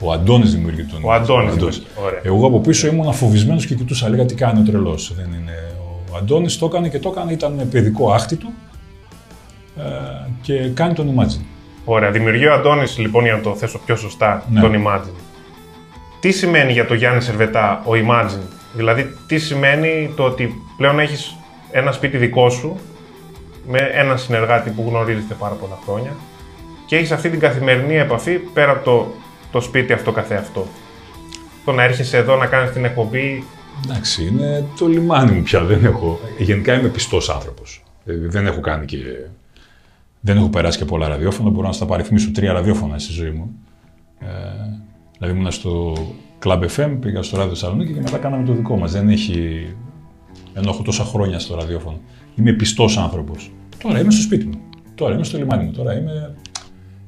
Ο 0.01 0.11
Αντώνης 0.11 0.53
δημιουργεί 0.55 0.83
τον. 0.83 0.99
Ο 1.03 1.11
Αντώνης 1.13 1.51
Ο 1.51 1.53
δημιουργεί. 1.55 1.83
Ωραία. 2.05 2.19
Εγώ 2.23 2.47
από 2.47 2.59
πίσω 2.59 2.87
ήμουν 2.87 3.13
φοβισμένο 3.13 3.59
και 3.59 3.75
κοιτούσα, 3.75 4.05
έλεγα 4.05 4.25
τι 4.25 4.33
κάνει 4.35 4.59
ο 4.59 4.63
τρελός. 4.63 5.13
Δεν 5.15 5.25
είναι. 5.25 5.71
Ο 6.11 6.15
Αντώνης 6.17 6.57
το 6.57 6.65
έκανε 6.65 6.89
και 6.89 6.99
το 6.99 7.09
έκανε, 7.09 7.31
ήταν 7.31 7.67
παιδικό 7.71 8.11
άχτη 8.11 8.35
του 8.35 8.53
ε, 9.77 9.81
και 10.41 10.69
κάνει 10.73 10.93
τον 10.93 11.15
Imagine. 11.15 11.43
Ωραία. 11.85 12.11
Δημιουργεί 12.11 12.45
ο 12.47 12.53
Αντώνης, 12.53 12.97
λοιπόν, 12.97 13.23
για 13.23 13.33
να 13.33 13.41
το 13.41 13.55
θέσω 13.55 13.79
πιο 13.85 13.95
σωστά, 13.95 14.43
Ναι. 14.51 14.61
τον 14.61 14.83
Imagine. 14.85 15.19
Τι 16.19 16.31
σημαίνει 16.31 16.71
για 16.71 16.85
τον 16.85 16.97
Γιάννη 16.97 17.21
Σερβετά 17.21 17.81
ο 17.85 17.91
Imagine, 17.91 18.47
δηλαδή 18.73 19.15
τι 19.27 19.37
σημαίνει 19.37 20.13
το 20.15 20.23
ότι 20.23 20.63
πλέον 20.77 20.99
έχεις 20.99 21.35
ένα 21.71 21.91
σπίτι 21.91 22.17
δικό 22.17 22.49
σου 22.49 22.79
με 23.67 23.79
έναν 23.93 24.17
συνεργάτη 24.17 24.69
που 24.69 24.85
γνωρίζετε 24.87 25.33
πάρα 25.33 25.53
πολλά 25.53 25.79
χρόνια 25.85 26.15
και 26.85 26.95
έχεις 26.95 27.11
αυτή 27.11 27.29
την 27.29 27.39
καθημερινή 27.39 27.95
επαφή 27.95 28.37
πέρα 28.37 28.71
από 28.71 28.83
το, 28.83 29.11
το 29.51 29.61
σπίτι 29.61 29.93
αυτό 29.93 30.11
καθεαυτό. 30.11 30.67
Το 31.65 31.71
να 31.71 31.83
έρχεσαι 31.83 32.17
εδώ 32.17 32.35
να 32.35 32.45
κάνεις 32.45 32.71
την 32.71 32.85
εκπομπή. 32.85 33.43
Εντάξει, 33.85 34.27
είναι 34.27 34.65
το 34.77 34.87
λιμάνι 34.87 35.31
μου 35.31 35.41
πια. 35.41 35.63
Δεν 35.63 35.85
έχω. 35.85 36.19
Γενικά 36.37 36.73
είμαι 36.79 36.87
πιστός 36.87 37.29
άνθρωπος. 37.29 37.83
δεν 38.03 38.45
έχω 38.45 38.59
κάνει 38.59 38.85
και. 38.85 38.97
Δεν 40.19 40.37
έχω 40.37 40.49
περάσει 40.49 40.77
και 40.77 40.85
πολλά 40.85 41.07
ραδιόφωνα. 41.07 41.49
Μπορώ 41.49 41.67
να 41.67 41.73
στα 41.73 41.85
παριθμίσω 41.85 42.31
τρία 42.31 42.53
ραδιόφωνα 42.53 42.99
στη 42.99 43.11
ζωή 43.11 43.31
μου. 43.31 43.55
Ε, 44.19 44.25
δηλαδή 45.17 45.37
ήμουν 45.37 45.51
στο 45.51 45.93
Club 46.43 46.61
FM, 46.75 46.97
πήγα 46.99 47.21
στο 47.21 47.37
ράδιο 47.37 47.53
Θεσσαλονίκη 47.53 47.93
και 47.93 48.01
μετά 48.01 48.17
κάναμε 48.17 48.45
το 48.45 48.53
δικό 48.53 48.77
μας. 48.77 48.91
Δεν 48.91 49.09
έχει. 49.09 49.67
ενώ 50.53 50.69
έχω 50.69 50.81
τόσα 50.81 51.03
χρόνια 51.03 51.39
στο 51.39 51.55
ραδιόφωνο. 51.55 51.99
Είμαι 52.35 52.51
πιστός 52.51 52.97
άνθρωπος. 52.97 53.51
Τώρα 53.83 53.99
είμαι 53.99 54.11
στο 54.11 54.21
σπίτι 54.21 54.45
μου. 54.45 54.59
Τώρα 54.95 55.13
είμαι 55.13 55.23
στο 55.23 55.37
λιμάνι 55.37 55.63
μου. 55.63 55.71
Τώρα 55.71 55.97
είμαι. 55.97 56.35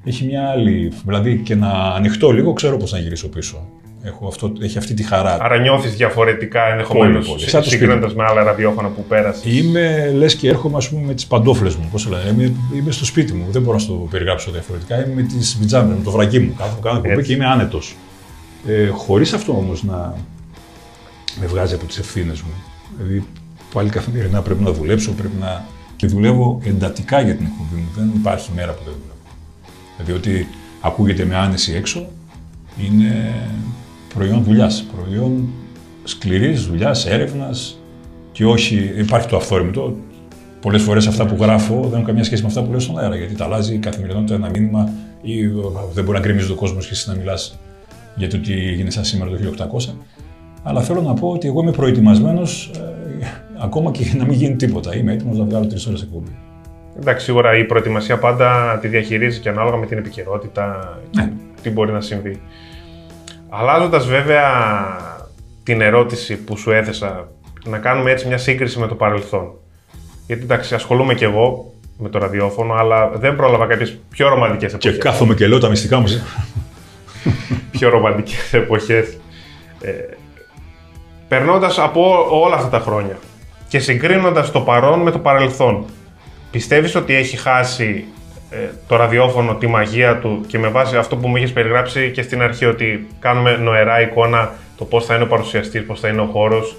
Έχει 0.03 0.25
μια 0.25 0.50
άλλη. 0.50 0.91
Δηλαδή 1.05 1.38
και 1.38 1.55
να 1.55 1.69
ανοιχτώ 1.69 2.31
λίγο, 2.31 2.53
ξέρω 2.53 2.77
πώς 2.77 2.91
να 2.91 3.00
γυρίσω 3.00 3.29
πίσω. 3.29 3.67
Έχω 4.03 4.27
αυτό, 4.27 4.51
έχει 4.61 4.77
αυτή 4.77 4.93
τη 4.93 5.03
χαρά. 5.03 5.38
Άρα 5.41 5.57
νιώθεις 5.57 5.95
διαφορετικά 5.95 6.61
ενδεχομένως 6.71 7.25
Πολύ, 7.25 7.38
πολύ. 7.38 7.50
Σαν 7.50 7.61
το 7.61 7.69
σπίτι 7.69 7.83
συγκρίνοντα 7.83 8.15
με 8.15 8.23
άλλα 8.23 8.43
ραδιόφωνα 8.43 8.88
που 8.88 9.03
πέρασες. 9.03 9.57
Είμαι, 9.59 10.11
λες 10.15 10.35
και 10.35 10.50
έρχομαι 10.50 10.77
ας 10.77 10.89
πούμε, 10.89 11.01
με 11.05 11.13
τις 11.13 11.25
παντόφλες 11.27 11.75
μου. 11.75 11.88
Πώς 11.91 12.07
λένε, 12.09 12.29
είμαι, 12.29 12.53
είμαι 12.75 12.91
στο 12.91 13.05
σπίτι 13.05 13.33
μου. 13.33 13.45
Δεν 13.51 13.61
μπορώ 13.61 13.77
να 13.77 13.85
το 13.85 13.93
περιγράψω 13.93 14.51
διαφορετικά. 14.51 15.05
Είμαι 15.05 15.13
με 15.13 15.21
τις 15.21 15.57
πιτζάμε, 15.57 15.95
με 15.95 16.03
το 16.03 16.11
βρακί 16.11 16.39
μου. 16.39 16.53
Κάθομαι, 16.57 16.79
κάνω 16.81 16.97
εκπομπή 16.97 17.13
Έτσι. 17.13 17.27
και 17.27 17.33
είμαι 17.33 17.45
άνετος. 17.45 17.95
Ε, 18.68 18.88
Χωρίς 18.88 19.34
αυτό 19.34 19.51
όμως 19.51 19.84
να 19.84 20.15
με 21.39 21.46
βγάζει 21.46 21.74
από 21.74 21.86
τις 21.86 21.98
ευθύνες 21.98 22.41
μου. 22.41 22.51
Δηλαδή, 22.98 23.25
πάλι 23.74 23.89
καθημερινά 23.89 24.41
πρέπει 24.41 24.63
να 24.63 24.72
δουλέψω, 24.72 25.12
πρέπει 25.12 25.36
να. 25.39 25.65
και 25.96 26.08
δουλεύω 26.08 26.60
εντατικά 26.63 27.22
για 27.22 27.36
την 27.36 27.46
εκπομπή 27.46 27.82
μου. 27.82 27.89
Δεν 27.96 28.12
υπάρχει 28.15 28.51
μέρα 28.56 28.72
που 28.72 28.84
δεν 28.84 28.94
δουλεύω. 28.94 29.15
Δηλαδή, 29.98 30.30
ότι 30.30 30.48
ακούγεται 30.82 31.25
με 31.25 31.36
άνεση 31.36 31.74
έξω 31.74 32.08
είναι 32.86 33.34
προϊόν 34.13 34.44
δουλειάς. 34.44 34.86
Προϊόν 34.96 35.50
σκληρής 36.03 36.65
δουλειάς, 36.65 37.06
έρευνας 37.06 37.80
και 38.32 38.46
όχι. 38.46 38.94
Υπάρχει 38.98 39.27
το 39.27 39.36
αυθόρμητο. 39.36 39.96
Πολλές 40.62 40.82
φορές 40.82 41.08
αυτά 41.08 41.25
που 41.25 41.36
γράφω 41.39 41.82
δεν 41.82 41.94
έχουν 41.94 42.06
καμία 42.06 42.24
σχέση 42.24 42.41
με 42.41 42.48
αυτά 42.48 42.63
που 42.63 42.72
λέω 42.72 42.80
στον 42.80 43.00
αέρα. 43.00 43.15
Γιατί 43.15 43.36
τα 43.36 43.46
αλλάζει 43.46 43.74
η 43.74 43.77
καθημερινότητα 43.77 44.34
ένα 44.34 44.50
μήνυμα 44.50 44.89
ή 45.22 45.48
δεν 45.94 46.03
μπορεί 46.03 46.18
να 46.18 46.20
γκρεμίζει 46.20 46.51
ο 46.51 46.56
κόσμος 46.56 46.86
και 46.86 46.94
εσύ 46.94 47.10
να 47.10 47.15
μιλάς 47.15 47.60
για 48.15 48.30
το 48.30 48.39
τι 48.39 48.53
έγινε 48.53 48.89
σαν 48.89 49.03
σήμερα 49.03 49.32
το 49.32 49.38
1800. 49.89 49.94
Αλλά 50.63 50.82
θέλω 50.82 51.01
να 51.01 51.13
πω 51.13 51.27
ότι 51.30 51.48
εγώ 51.48 51.62
είμαι 51.62 51.72
προετοιμασμένος 51.72 52.72
ε, 53.22 53.25
ακόμα 53.60 53.91
και 53.91 54.13
να 54.18 54.25
μην 54.25 54.34
γίνει 54.34 54.56
τίποτα. 54.56 54.96
Είμαι 54.96 55.13
έτοιμος 55.13 55.38
να 55.38 55.44
βγάλω 55.46 55.68
τρεις 55.68 55.86
ώρες 55.88 56.01
εκπομπή. 56.01 56.36
Εντάξει, 57.00 57.25
σίγουρα 57.25 57.58
η 57.58 57.63
προετοιμασία 57.65 58.18
πάντα 58.18 58.77
τη 58.82 58.88
διαχειρίζει 58.88 59.39
και 59.39 59.50
ανάλογα 59.50 59.77
με 59.77 59.86
την 59.86 59.98
επικαιρότητα 59.98 60.98
Ναι. 61.15 61.32
τι 61.62 61.70
μπορεί 61.70 61.91
να 61.91 62.01
συμβεί. 62.01 62.41
Αλλάζοντας 63.50 64.06
βέβαια 64.06 64.41
την 65.63 65.82
ερώτηση 65.82 66.36
που 66.36 66.58
σου 66.58 66.72
έθεσα, 66.72 67.27
να 67.65 67.77
κάνουμε 67.77 68.12
έτσι 68.12 68.27
μια 68.27 68.38
σύγκριση 68.38 68.80
με 68.80 68.88
το 68.88 68.96
παρελθόν. 68.96 69.51
Γιατί 70.27 70.44
εντάξει, 70.44 70.75
ασχολούμαι 70.75 71.13
κι 71.15 71.24
εγώ 71.24 71.74
με 71.98 72.10
το 72.10 72.20
ραδιόφωνο, 72.20 72.74
αλλά 72.74 73.10
δεν 73.10 73.36
πρόλαβα 73.36 73.65
κάποιες 73.65 73.98
πιο 74.10 74.30
ρομαντικές 74.30 74.72
Και 74.77 74.88
εποχές. 74.88 74.98
κάθομαι 74.98 75.34
και 75.34 75.48
λέω 75.48 75.60
τα 75.60 75.70
μυστικά 75.70 76.00
μου. 76.00 76.08
Πιο 77.81 77.89
ρομαντικές 77.89 78.53
εποχές. 78.53 79.17
Ε, 79.81 79.91
Περνώντας 81.27 81.79
από 81.79 82.27
όλα 82.29 82.55
αυτά 82.55 82.69
τα 82.69 82.79
χρόνια 82.79 83.17
και 83.67 83.79
συγκρίνοντας 83.79 84.51
το 84.51 84.61
παρόν 84.61 85.00
με 85.00 85.11
το 85.11 85.19
παρελθόν, 85.19 85.85
πιστεύεις 86.51 86.95
ότι 86.95 87.15
έχει 87.15 87.38
χάσει 87.38 88.05
ε, 88.50 88.57
το 88.88 88.95
ραδιόφωνο 88.95 89.55
τη 89.55 89.67
μαγεία 89.67 90.17
του 90.17 90.43
και 90.47 90.59
με 90.59 90.67
βάση 90.67 90.97
αυτό 90.97 91.15
που 91.15 91.27
μου 91.27 91.35
είχες 91.35 91.51
περιγράψει 91.51 92.11
και 92.11 92.21
στην 92.21 92.41
αρχή, 92.41 92.65
ότι 92.65 93.07
κάνουμε 93.19 93.55
νοερά 93.55 94.01
εικόνα 94.01 94.51
το 94.77 94.85
πώς 94.85 95.05
θα 95.05 95.15
είναι 95.15 95.23
ο 95.23 95.27
παρουσιαστής, 95.27 95.85
πώς 95.85 96.00
θα 96.00 96.07
είναι 96.07 96.21
ο 96.21 96.25
χώρος, 96.25 96.75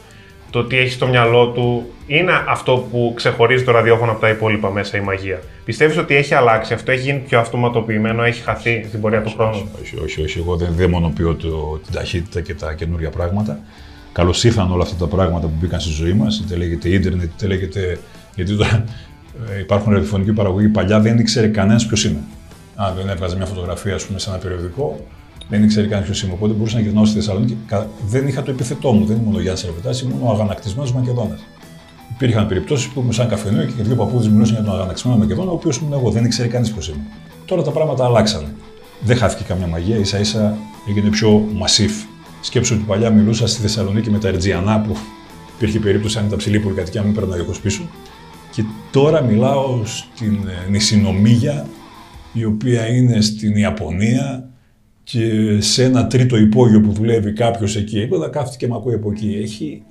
το 0.52 0.64
τι 0.64 0.78
έχει 0.78 0.90
στο 0.90 1.06
μυαλό 1.06 1.46
του, 1.46 1.86
είναι 2.06 2.32
αυτό 2.48 2.86
που 2.90 3.12
ξεχωρίζει 3.16 3.64
το 3.64 3.72
ραδιόφωνο 3.72 4.10
από 4.10 4.20
τα 4.20 4.28
υπόλοιπα 4.28 4.70
μέσα 4.70 4.96
η 4.96 5.00
μαγεία. 5.00 5.42
Πιστεύεις 5.64 5.98
ότι 5.98 6.14
έχει 6.14 6.34
αλλάξει, 6.34 6.74
αυτό 6.74 6.92
έχει 6.92 7.02
γίνει 7.02 7.18
πιο 7.18 7.38
αυτοματοποιημένο, 7.38 8.22
έχει 8.22 8.42
χαθεί 8.42 8.84
στην 8.88 9.00
πορεία 9.00 9.22
του 9.22 9.32
χρόνου; 9.36 9.68
Όχι, 9.82 9.98
όχι, 10.04 10.22
όχι. 10.22 10.38
Εγώ 10.38 10.56
δεν 10.56 10.72
δαιμονοποιώ 10.76 11.34
το, 11.34 11.80
την 11.84 11.92
ταχύτητα 11.94 12.40
και 12.40 12.54
τα 12.54 12.74
καινούργια 12.74 13.10
πράγματα. 13.10 13.58
Καλώς 14.12 14.44
ήρθαν 14.44 14.72
όλα 14.72 14.82
αυτά 14.82 14.96
τα 14.96 15.06
πράγματα 15.06 15.46
που 15.46 15.52
μπήκαν 15.60 15.80
στη 15.80 15.90
ζωή 15.90 16.12
μας, 16.12 16.38
είτε 16.38 16.56
λέγεται 16.56 16.88
ίντερνετ, 16.88 17.30
είτε 17.34 17.46
λέγεται. 17.46 17.98
Γιατί 18.34 18.56
τώρα 18.56 18.84
ε, 19.56 19.60
υπάρχουν 19.60 19.92
ραδιοφωνική 19.92 20.32
παραγωγή 20.32 20.68
παλιά, 20.68 21.00
δεν 21.00 21.18
ήξερε 21.18 21.46
κανένας 21.46 21.86
ποιος 21.86 22.04
είναι. 22.04 22.20
Αν 22.76 22.94
δεν 22.96 23.08
έβγαζε 23.08 23.36
μια 23.36 23.46
φωτογραφία, 23.46 23.94
ας 23.94 24.04
πούμε, 24.04 24.18
σε 24.18 24.30
ένα 24.30 24.38
περιοδικό, 24.38 25.06
δεν 25.52 25.64
ήξερε 25.64 25.86
κανένα 25.86 26.06
ποιος 26.06 26.22
είμαι. 26.22 26.32
Οπότε 26.32 26.52
μπορούσα 26.52 26.76
να 26.76 26.82
γυρνάω 26.82 27.04
στη 27.04 27.14
Θεσσαλονίκη. 27.16 27.56
Κα- 27.66 27.88
Δεν 28.06 28.28
είχα 28.28 28.42
το 28.42 28.50
επιθετό 28.50 28.92
μου, 28.92 29.04
δεν 29.04 29.16
ήμουν 29.16 29.34
ο 29.34 29.40
Γιάννης 29.40 29.64
Ρεπετά, 29.64 29.90
ήμουν 30.04 30.22
ο 30.28 30.30
αγανακτισμένο 30.30 30.90
Μακεδόνας. 30.94 31.40
Υπήρχαν 32.14 32.46
περιπτώσεις 32.46 32.88
που 32.88 33.00
ήμουν 33.00 33.12
σαν 33.12 33.28
καφενείο 33.28 33.64
και 33.64 33.82
δύο 33.82 33.94
παππούδες 33.94 34.28
μιλούσαν 34.28 34.54
για 34.54 34.64
τον 34.64 34.74
αγανακτισμένο 34.74 35.16
Μακεδόνας, 35.18 35.50
ο 35.52 35.54
οποίος 35.54 35.76
ήμουν 35.76 35.92
εγώ, 35.92 36.10
δεν 36.10 36.24
ήξερε 36.24 36.48
κανείς 36.48 36.70
ποιος 36.72 36.88
είμαι. 36.88 37.02
Τώρα 37.44 37.62
τα 37.62 37.70
πράγματα 37.70 38.04
αλλάξανε. 38.04 38.48
Δεν 39.04 39.16
χάθηκε 39.16 39.44
καμιά 39.48 39.66
μαγεία, 39.66 39.96
ίσα 39.96 40.18
ίσα 40.18 40.56
έγινε 40.88 41.08
πιο 41.08 41.48
μασίφ. 41.54 41.92
Σκέψου 42.40 42.74
ότι 42.74 42.84
παλιά 42.86 43.10
μιλούσα 43.10 43.46
στη 43.46 43.60
Θεσσαλονίκη 43.60 44.10
με 44.10 44.18
τα 44.18 44.28
Ερτζιανά 44.28 44.80
που 44.80 44.96
υπήρχε 45.56 45.78
περίπτωση 45.78 46.18
αν 46.18 46.26
ήταν 46.26 46.38
ψηλή 46.38 46.58
πολυκατοικία, 46.58 47.02
μην 47.02 47.14
παίρνω 47.14 47.34
δίχω 47.34 47.52
πίσω. 47.62 47.82
Και 48.52 48.64
τώρα 48.90 49.22
μιλάω 49.22 49.80
στην 49.84 50.32
ε, 50.48 50.70
νησινομίγια, 50.70 51.66
η 52.32 52.44
οποία 52.44 52.86
είναι 52.88 53.20
στην 53.20 53.56
Ιαπωνία 53.56 54.48
και 55.04 55.56
σε 55.60 55.84
ένα 55.84 56.06
τρίτο 56.06 56.36
υπόγειο 56.36 56.80
που 56.80 56.92
δουλεύει 56.92 57.32
κάποιος 57.32 57.76
εκεί. 57.76 58.00
Εδώ 58.00 58.30
κάθεται 58.30 58.56
και 58.56 58.66
με 58.68 58.74
ακούει 58.76 58.94
από 58.94 59.10
εκεί. 59.10 59.38
Έχει... 59.42 59.82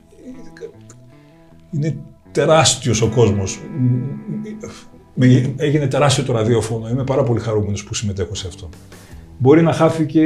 Είναι 1.72 1.96
τεράστιος 2.32 3.02
ο 3.02 3.08
κόσμος. 3.10 3.60
Με- 5.14 5.54
Έγινε 5.58 5.88
τεράστιο 5.88 6.24
το 6.24 6.34
ραδιόφωνο. 6.34 6.90
Είμαι 6.90 7.04
πάρα 7.04 7.24
πολύ 7.24 7.40
χαρούμενος 7.40 7.84
που 7.84 7.94
συμμετέχω 7.94 8.36
σε 8.36 8.48
αυτό. 8.48 8.70
Μπορεί 9.38 9.62
να 9.62 9.74
χάθηκε 9.74 10.22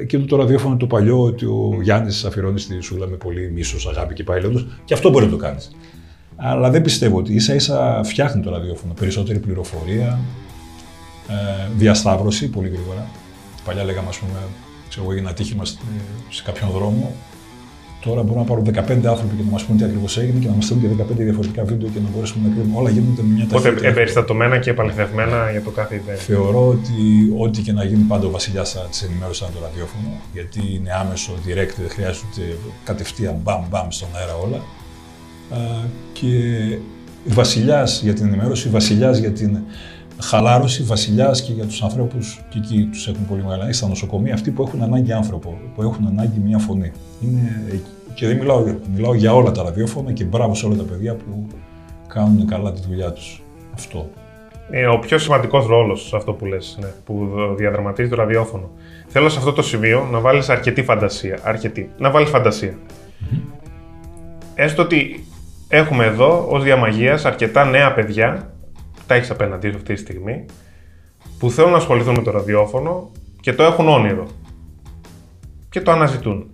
εκείνο 0.00 0.24
το 0.24 0.36
ραδιόφωνο 0.36 0.76
το 0.76 0.86
παλιό 0.86 1.22
ότι 1.22 1.44
ο 1.44 1.78
Γιάννης 1.82 2.24
αφιερώνει 2.24 2.58
στη 2.58 2.80
Σούλα 2.80 3.06
με 3.06 3.16
πολύ 3.16 3.50
μίσος, 3.54 3.86
αγάπη 3.86 4.14
και 4.14 4.24
πάει 4.24 4.40
λέγοντας. 4.40 4.66
Και 4.84 4.94
αυτό 4.94 5.10
μπορεί 5.10 5.24
να 5.24 5.30
το 5.30 5.36
κάνεις. 5.36 5.70
Αλλά 6.36 6.70
δεν 6.70 6.82
πιστεύω 6.82 7.18
ότι 7.18 7.34
ίσα 7.34 7.54
ίσα 7.54 8.00
φτιάχνει 8.04 8.42
το 8.42 8.50
ραδιόφωνο. 8.50 8.92
Περισσότερη 9.00 9.38
πληροφορία, 9.38 10.18
ε, 11.28 11.68
διασταύρωση 11.76 12.48
πολύ 12.50 12.68
γρήγορα. 12.68 13.06
Παλιά 13.64 13.84
λέγαμε, 13.84 14.08
ας 14.08 14.18
πούμε, 14.18 14.38
ξέρω 14.88 15.04
εγώ, 15.04 15.12
έγινε 15.12 15.28
ατύχημα 15.28 15.64
σε, 15.64 15.78
σε 16.30 16.42
κάποιον 16.42 16.70
δρόμο. 16.70 17.14
Τώρα 18.00 18.22
μπορούν 18.22 18.38
να 18.38 18.48
πάρουν 18.48 18.64
15 18.64 19.06
άνθρωποι 19.06 19.34
και 19.36 19.42
να 19.44 19.50
μας 19.50 19.64
πούν 19.64 19.76
τι 19.76 19.84
ακριβώς 19.84 20.18
έγινε 20.18 20.38
και 20.38 20.46
να 20.46 20.54
μας 20.54 20.64
στείλουν 20.64 20.96
και 20.96 21.02
15 21.02 21.16
διαφορετικά 21.16 21.64
βίντεο 21.64 21.88
και 21.88 21.98
να 22.00 22.08
μπορέσουμε 22.14 22.48
να 22.48 22.54
κρίνουμε. 22.54 22.78
Όλα 22.78 22.90
γίνονται 22.90 23.22
με 23.22 23.34
μια 23.34 23.44
Οπότε 23.44 23.62
ταχύτητα. 23.62 23.88
εμπεριστατωμένα 23.88 24.58
και 24.58 24.70
επαληθευμένα 24.70 25.50
για 25.50 25.62
το 25.62 25.70
κάθε 25.70 25.94
ιδέα. 25.94 26.16
Θεωρώ 26.16 26.68
ότι 26.68 26.92
ό,τι 27.38 27.62
και 27.62 27.72
να 27.72 27.84
γίνει 27.84 28.02
πάντα 28.02 28.26
ο 28.26 28.30
Βασιλιάς 28.30 28.72
θα 28.72 28.80
τη 28.80 29.06
ενημέρωσε 29.06 29.44
σαν 29.44 29.52
το 29.54 29.60
ραδιόφωνο, 29.62 30.08
γιατί 30.32 30.60
είναι 30.74 30.90
άμεσο, 31.00 31.32
direct, 31.46 31.74
δεν 31.80 31.88
χρειάζεται 31.88 32.58
κατευθείαν 32.84 33.36
μπαμ 33.42 33.64
μπαμ 33.70 33.86
στον 33.90 34.08
αέρα 34.12 34.34
όλα. 34.34 34.56
Α, 34.56 35.84
και 36.12 36.28
Βασιλιάς 37.26 38.02
για 38.02 38.14
την 38.14 38.26
ενημέρωση, 38.26 38.68
Βασιλιάς 38.68 39.18
για 39.18 39.32
την 39.32 39.58
χαλάρωση, 40.20 40.82
Βασιλιάς 40.82 41.42
και 41.42 41.52
για 41.52 41.64
τους 41.64 41.82
ανθρώπους, 41.82 42.40
και 42.48 42.58
εκεί 42.58 42.88
τους 42.92 43.08
έχουν 43.08 43.26
πολύ 43.26 43.42
μεγάλα. 43.42 43.72
Στα 43.72 43.88
νοσοκομεία, 43.88 44.34
αυτοί 44.34 44.50
που 44.50 44.62
έχουν 44.62 44.82
ανάγκη 44.82 45.12
άνθρωπο, 45.12 45.58
που 45.74 45.82
έχουν 45.82 46.06
ανάγκη 46.06 46.40
μια 46.44 46.58
φωνή. 46.58 46.92
Είναι, 47.20 47.64
εκεί. 47.66 47.90
και 48.14 48.26
δεν 48.26 48.36
μιλάω, 48.36 48.64
μιλάω 48.94 49.14
για 49.14 49.34
όλα 49.34 49.50
τα 49.50 49.62
ραδιόφωνα 49.62 50.12
και 50.12 50.24
μπράβο 50.24 50.54
σε 50.54 50.66
όλα 50.66 50.76
τα 50.76 50.82
παιδιά 50.82 51.14
που 51.14 51.46
κάνουν 52.06 52.46
καλά 52.46 52.72
τη 52.72 52.80
δουλειά 52.88 53.12
τους. 53.12 53.42
Αυτό. 53.74 54.10
Είναι 54.72 54.88
ο 54.88 54.98
πιο 54.98 55.18
σημαντικός 55.18 55.66
ρόλος 55.66 56.06
σε 56.08 56.16
αυτό 56.16 56.32
που 56.32 56.44
λες, 56.44 56.78
ναι, 56.80 56.88
που 57.04 57.28
διαδραματίζει 57.56 58.08
το 58.08 58.16
ραδιόφωνο. 58.16 58.70
Θέλω 59.08 59.28
σε 59.28 59.38
αυτό 59.38 59.52
το 59.52 59.62
σημείο 59.62 60.08
να 60.12 60.18
βάλεις 60.20 60.48
αρκετή 60.48 60.82
φαντασία. 60.82 61.38
Αρκετή. 61.42 61.90
Να 61.98 62.10
βάλεις 62.10 62.28
φαντασία. 62.28 62.78
Έστω 64.54 64.82
ότι 64.82 65.26
έχουμε 65.68 66.04
εδώ 66.04 66.46
ως 66.50 66.62
διαμαγείας 66.62 67.24
αρκετά 67.24 67.64
νέα 67.64 67.92
παιδιά, 67.92 68.53
τα 69.06 69.14
έχεις 69.14 69.30
απέναντί 69.30 69.70
σου 69.70 69.76
αυτή 69.76 69.94
τη 69.94 70.00
στιγμή, 70.00 70.44
που 71.38 71.50
θέλουν 71.50 71.70
να 71.70 71.76
ασχοληθούν 71.76 72.14
με 72.16 72.22
το 72.22 72.30
ραδιόφωνο 72.30 73.10
και 73.40 73.52
το 73.52 73.62
έχουν 73.62 73.88
όνειρο. 73.88 74.26
Και 75.70 75.80
το 75.80 75.90
αναζητούν. 75.90 76.46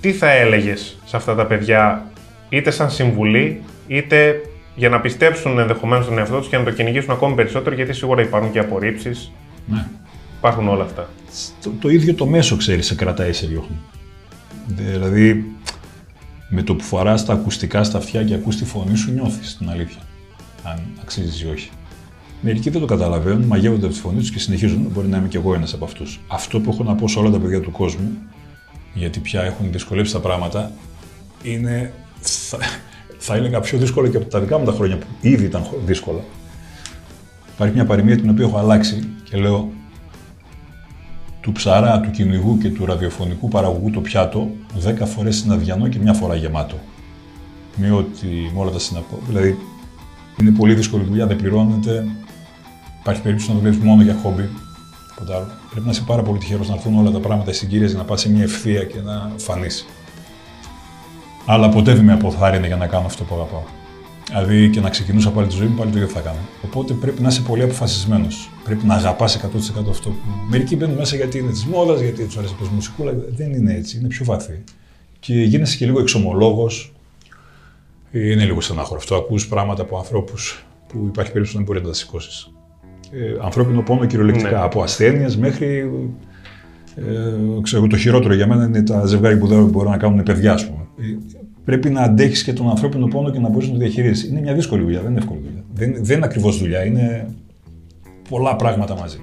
Τι 0.00 0.12
θα 0.12 0.30
έλεγες 0.30 0.98
σε 1.04 1.16
αυτά 1.16 1.34
τα 1.34 1.46
παιδιά, 1.46 2.10
είτε 2.48 2.70
σαν 2.70 2.90
συμβουλή, 2.90 3.62
είτε 3.86 4.40
για 4.74 4.88
να 4.88 5.00
πιστέψουν 5.00 5.58
ενδεχομένως 5.58 6.06
τον 6.06 6.18
εαυτό 6.18 6.38
τους 6.38 6.48
και 6.48 6.56
να 6.56 6.64
το 6.64 6.70
κυνηγήσουν 6.70 7.10
ακόμη 7.10 7.34
περισσότερο, 7.34 7.74
γιατί 7.74 7.92
σίγουρα 7.92 8.22
υπάρχουν 8.22 8.52
και 8.52 8.58
απορρίψεις. 8.58 9.32
Ναι. 9.66 9.86
Υπάρχουν 10.38 10.68
όλα 10.68 10.84
αυτά. 10.84 11.08
το, 11.62 11.72
το 11.80 11.88
ίδιο 11.88 12.14
το 12.14 12.26
μέσο, 12.26 12.56
ξέρεις, 12.56 12.86
σε 12.86 12.94
κρατάει 12.94 13.32
σε 13.32 13.46
διώχνει. 13.46 13.76
Δηλαδή, 14.66 15.44
με 16.48 16.62
το 16.62 16.74
που 16.74 16.84
φοράς 16.84 17.24
τα 17.24 17.32
ακουστικά 17.32 17.84
στα 17.84 17.98
αυτιά 17.98 18.24
και 18.24 18.34
ακούς 18.34 18.56
τη 18.56 18.64
φωνή 18.64 18.96
σου, 18.96 19.12
νιώθεις 19.12 19.56
την 19.56 19.70
αλήθεια. 19.70 20.02
Αν 20.62 20.78
αξίζει 21.00 21.46
ή 21.46 21.50
όχι. 21.50 21.70
Μερικοί 22.42 22.70
δεν 22.70 22.80
το 22.80 22.86
καταλαβαίνουν, 22.86 23.42
μαγεύονται 23.42 23.84
από 23.86 23.94
τη 23.94 24.00
φωνή 24.00 24.18
τους 24.18 24.30
και 24.30 24.38
συνεχίζουν. 24.38 24.88
Μπορεί 24.92 25.08
να 25.08 25.16
είμαι 25.16 25.28
κι 25.28 25.36
εγώ 25.36 25.54
ένας 25.54 25.72
από 25.74 25.84
αυτούς. 25.84 26.20
Αυτό 26.28 26.60
που 26.60 26.70
έχω 26.70 26.82
να 26.84 26.94
πω 26.94 27.08
σε 27.08 27.18
όλα 27.18 27.30
τα 27.30 27.38
παιδιά 27.38 27.60
του 27.60 27.70
κόσμου, 27.70 28.10
γιατί 28.94 29.20
πια 29.20 29.42
έχουν 29.42 29.72
δυσκολέψει 29.72 30.12
τα 30.12 30.20
πράγματα, 30.20 30.72
είναι. 31.42 31.92
Θα, 32.20 32.58
θα 33.18 33.34
έλεγα 33.34 33.60
πιο 33.60 33.78
δύσκολο 33.78 34.08
και 34.08 34.16
από 34.16 34.26
τα 34.26 34.40
δικά 34.40 34.58
μου 34.58 34.64
τα 34.64 34.72
χρόνια 34.72 34.96
που 34.98 35.06
ήδη 35.20 35.44
ήταν 35.44 35.62
χω- 35.62 35.78
δύσκολα. 35.86 36.20
Υπάρχει 37.54 37.74
μια 37.74 37.84
παροιμία 37.84 38.16
την 38.16 38.30
οποία 38.30 38.44
έχω 38.44 38.58
αλλάξει 38.58 39.08
και 39.24 39.36
λέω 39.36 39.70
του 41.40 41.52
ψαρά, 41.52 42.00
του 42.00 42.10
κυνηγού 42.10 42.58
και 42.58 42.68
του 42.70 42.84
ραδιοφωνικού 42.84 43.48
παραγωγού 43.48 43.90
το 43.90 44.00
πιάτο 44.00 44.50
10 44.84 45.06
φορές 45.06 45.40
είναι 45.40 45.54
αδιανό 45.54 45.88
και 45.88 45.98
μια 45.98 46.12
φορά 46.12 46.34
γεμάτο. 46.34 46.74
Με, 47.76 47.90
ότι, 47.90 48.26
με 48.54 48.60
όλα 48.60 48.70
τα 48.70 48.78
συναπό. 48.78 49.18
Δηλαδή, 49.28 49.58
είναι 50.40 50.50
πολύ 50.50 50.74
δύσκολη 50.74 51.04
δουλειά, 51.04 51.26
δεν 51.26 51.36
πληρώνεται. 51.36 52.06
Υπάρχει 53.00 53.22
περίπτωση 53.22 53.50
να 53.50 53.58
δουλεύει 53.58 53.84
μόνο 53.84 54.02
για 54.02 54.18
χόμπι. 54.22 54.48
Τίποτα 55.08 55.36
άλλο. 55.36 55.46
Πρέπει 55.70 55.86
να 55.86 55.92
είσαι 55.92 56.02
πάρα 56.06 56.22
πολύ 56.22 56.38
τυχερός 56.38 56.68
να 56.68 56.74
έρθουν 56.74 56.98
όλα 56.98 57.10
τα 57.10 57.18
πράγματα 57.18 57.52
συγκύρια 57.52 57.86
για 57.86 57.96
να 57.96 58.04
πας 58.04 58.20
σε 58.20 58.30
μια 58.30 58.42
ευθεία 58.42 58.84
και 58.84 59.00
να 59.04 59.32
φανείς. 59.36 59.86
Αλλά 61.46 61.68
ποτέ 61.68 61.94
δεν 61.94 62.04
με 62.04 62.12
αποθάρρυνε 62.12 62.66
για 62.66 62.76
να 62.76 62.86
κάνω 62.86 63.06
αυτό 63.06 63.24
που 63.24 63.34
αγαπάω. 63.34 63.62
Δηλαδή 64.28 64.70
και 64.70 64.80
να 64.80 64.90
ξεκινούσα 64.90 65.30
πάλι 65.30 65.46
τη 65.46 65.54
ζωή 65.54 65.66
μου, 65.66 65.74
πάλι 65.74 65.90
το 65.90 65.96
ίδιο 65.96 66.10
θα 66.10 66.20
κάνω. 66.20 66.38
Οπότε 66.64 66.92
πρέπει 66.92 67.22
να 67.22 67.28
είσαι 67.28 67.40
πολύ 67.40 67.62
αποφασισμένος. 67.62 68.50
Πρέπει 68.64 68.86
να 68.86 68.94
αγαπάς 68.94 69.36
100% 69.36 69.90
αυτό 69.90 70.08
που. 70.08 70.16
Μερικοί 70.48 70.76
μπαίνουν 70.76 70.96
μέσα 70.96 71.16
γιατί 71.16 71.38
είναι 71.38 71.50
της 71.50 71.64
μόδας, 71.64 72.00
γιατί 72.00 72.24
τους 72.24 72.36
αρέσει 72.36 72.54
η 72.62 72.74
μουσικούλα. 72.74 73.12
Δεν 73.36 73.52
είναι 73.52 73.74
έτσι, 73.74 73.98
είναι 73.98 74.08
πιο 74.08 74.24
βαθύ. 74.24 74.62
Και 75.20 75.34
γίνεσαι 75.34 75.76
και 75.76 75.86
λίγο 75.86 76.00
εξομολόγος. 76.00 76.92
Είναι 78.12 78.44
λίγο 78.44 78.60
στενάχωρο 78.60 78.98
αυτό. 78.98 79.16
Ακούς 79.16 79.48
πράγματα 79.48 79.82
από 79.82 79.96
ανθρώπους 79.96 80.66
που 80.86 81.04
υπάρχει 81.06 81.32
περίπτωση 81.32 81.56
να 81.56 81.62
μην 81.62 81.72
μπορεί 81.72 81.82
να 81.84 81.88
τα 81.88 81.94
σηκώσει. 81.94 82.50
Ε, 83.12 83.44
ανθρώπινο 83.44 83.82
πόνο 83.82 84.06
κυριολεκτικά. 84.06 84.50
Ναι. 84.50 84.64
Από 84.64 84.82
ασθένειες 84.82 85.36
μέχρι. 85.36 85.90
Ε, 86.94 87.02
ξέρω, 87.62 87.86
το 87.86 87.96
χειρότερο 87.96 88.34
για 88.34 88.46
μένα 88.46 88.64
είναι 88.64 88.82
τα 88.82 89.06
ζευγάρια 89.06 89.38
που 89.38 89.46
δεν 89.46 89.64
μπορούν 89.64 89.90
να 89.90 89.96
κάνουν 89.96 90.22
παιδιά, 90.22 90.52
ας 90.52 90.66
πούμε. 90.66 90.86
Ε, 91.00 91.16
πρέπει 91.64 91.90
να 91.90 92.02
αντέχεις 92.02 92.42
και 92.42 92.52
τον 92.52 92.68
ανθρώπινο 92.68 93.06
πόνο 93.06 93.30
και 93.30 93.38
να 93.38 93.48
μπορείς 93.48 93.66
να 93.66 93.72
το 93.72 93.78
διαχειρίζει. 93.78 94.28
Είναι 94.28 94.40
μια 94.40 94.54
δύσκολη 94.54 94.82
δουλειά, 94.82 95.00
δεν 95.00 95.10
είναι 95.10 95.18
εύκολη 95.20 95.40
δουλειά. 95.40 95.64
Δεν, 95.74 96.04
δεν 96.04 96.16
είναι 96.16 96.26
ακριβώς 96.26 96.58
δουλειά, 96.58 96.84
είναι 96.84 97.34
πολλά 98.28 98.56
πράγματα 98.56 98.96
μαζί. 98.96 99.20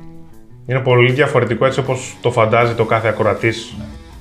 Είναι 0.65 0.79
πολύ 0.79 1.11
διαφορετικό 1.11 1.65
έτσι 1.65 1.79
όπως 1.79 2.17
το 2.21 2.31
φαντάζει 2.31 2.73
το 2.73 2.85
κάθε 2.85 3.07
ακροατής 3.07 3.73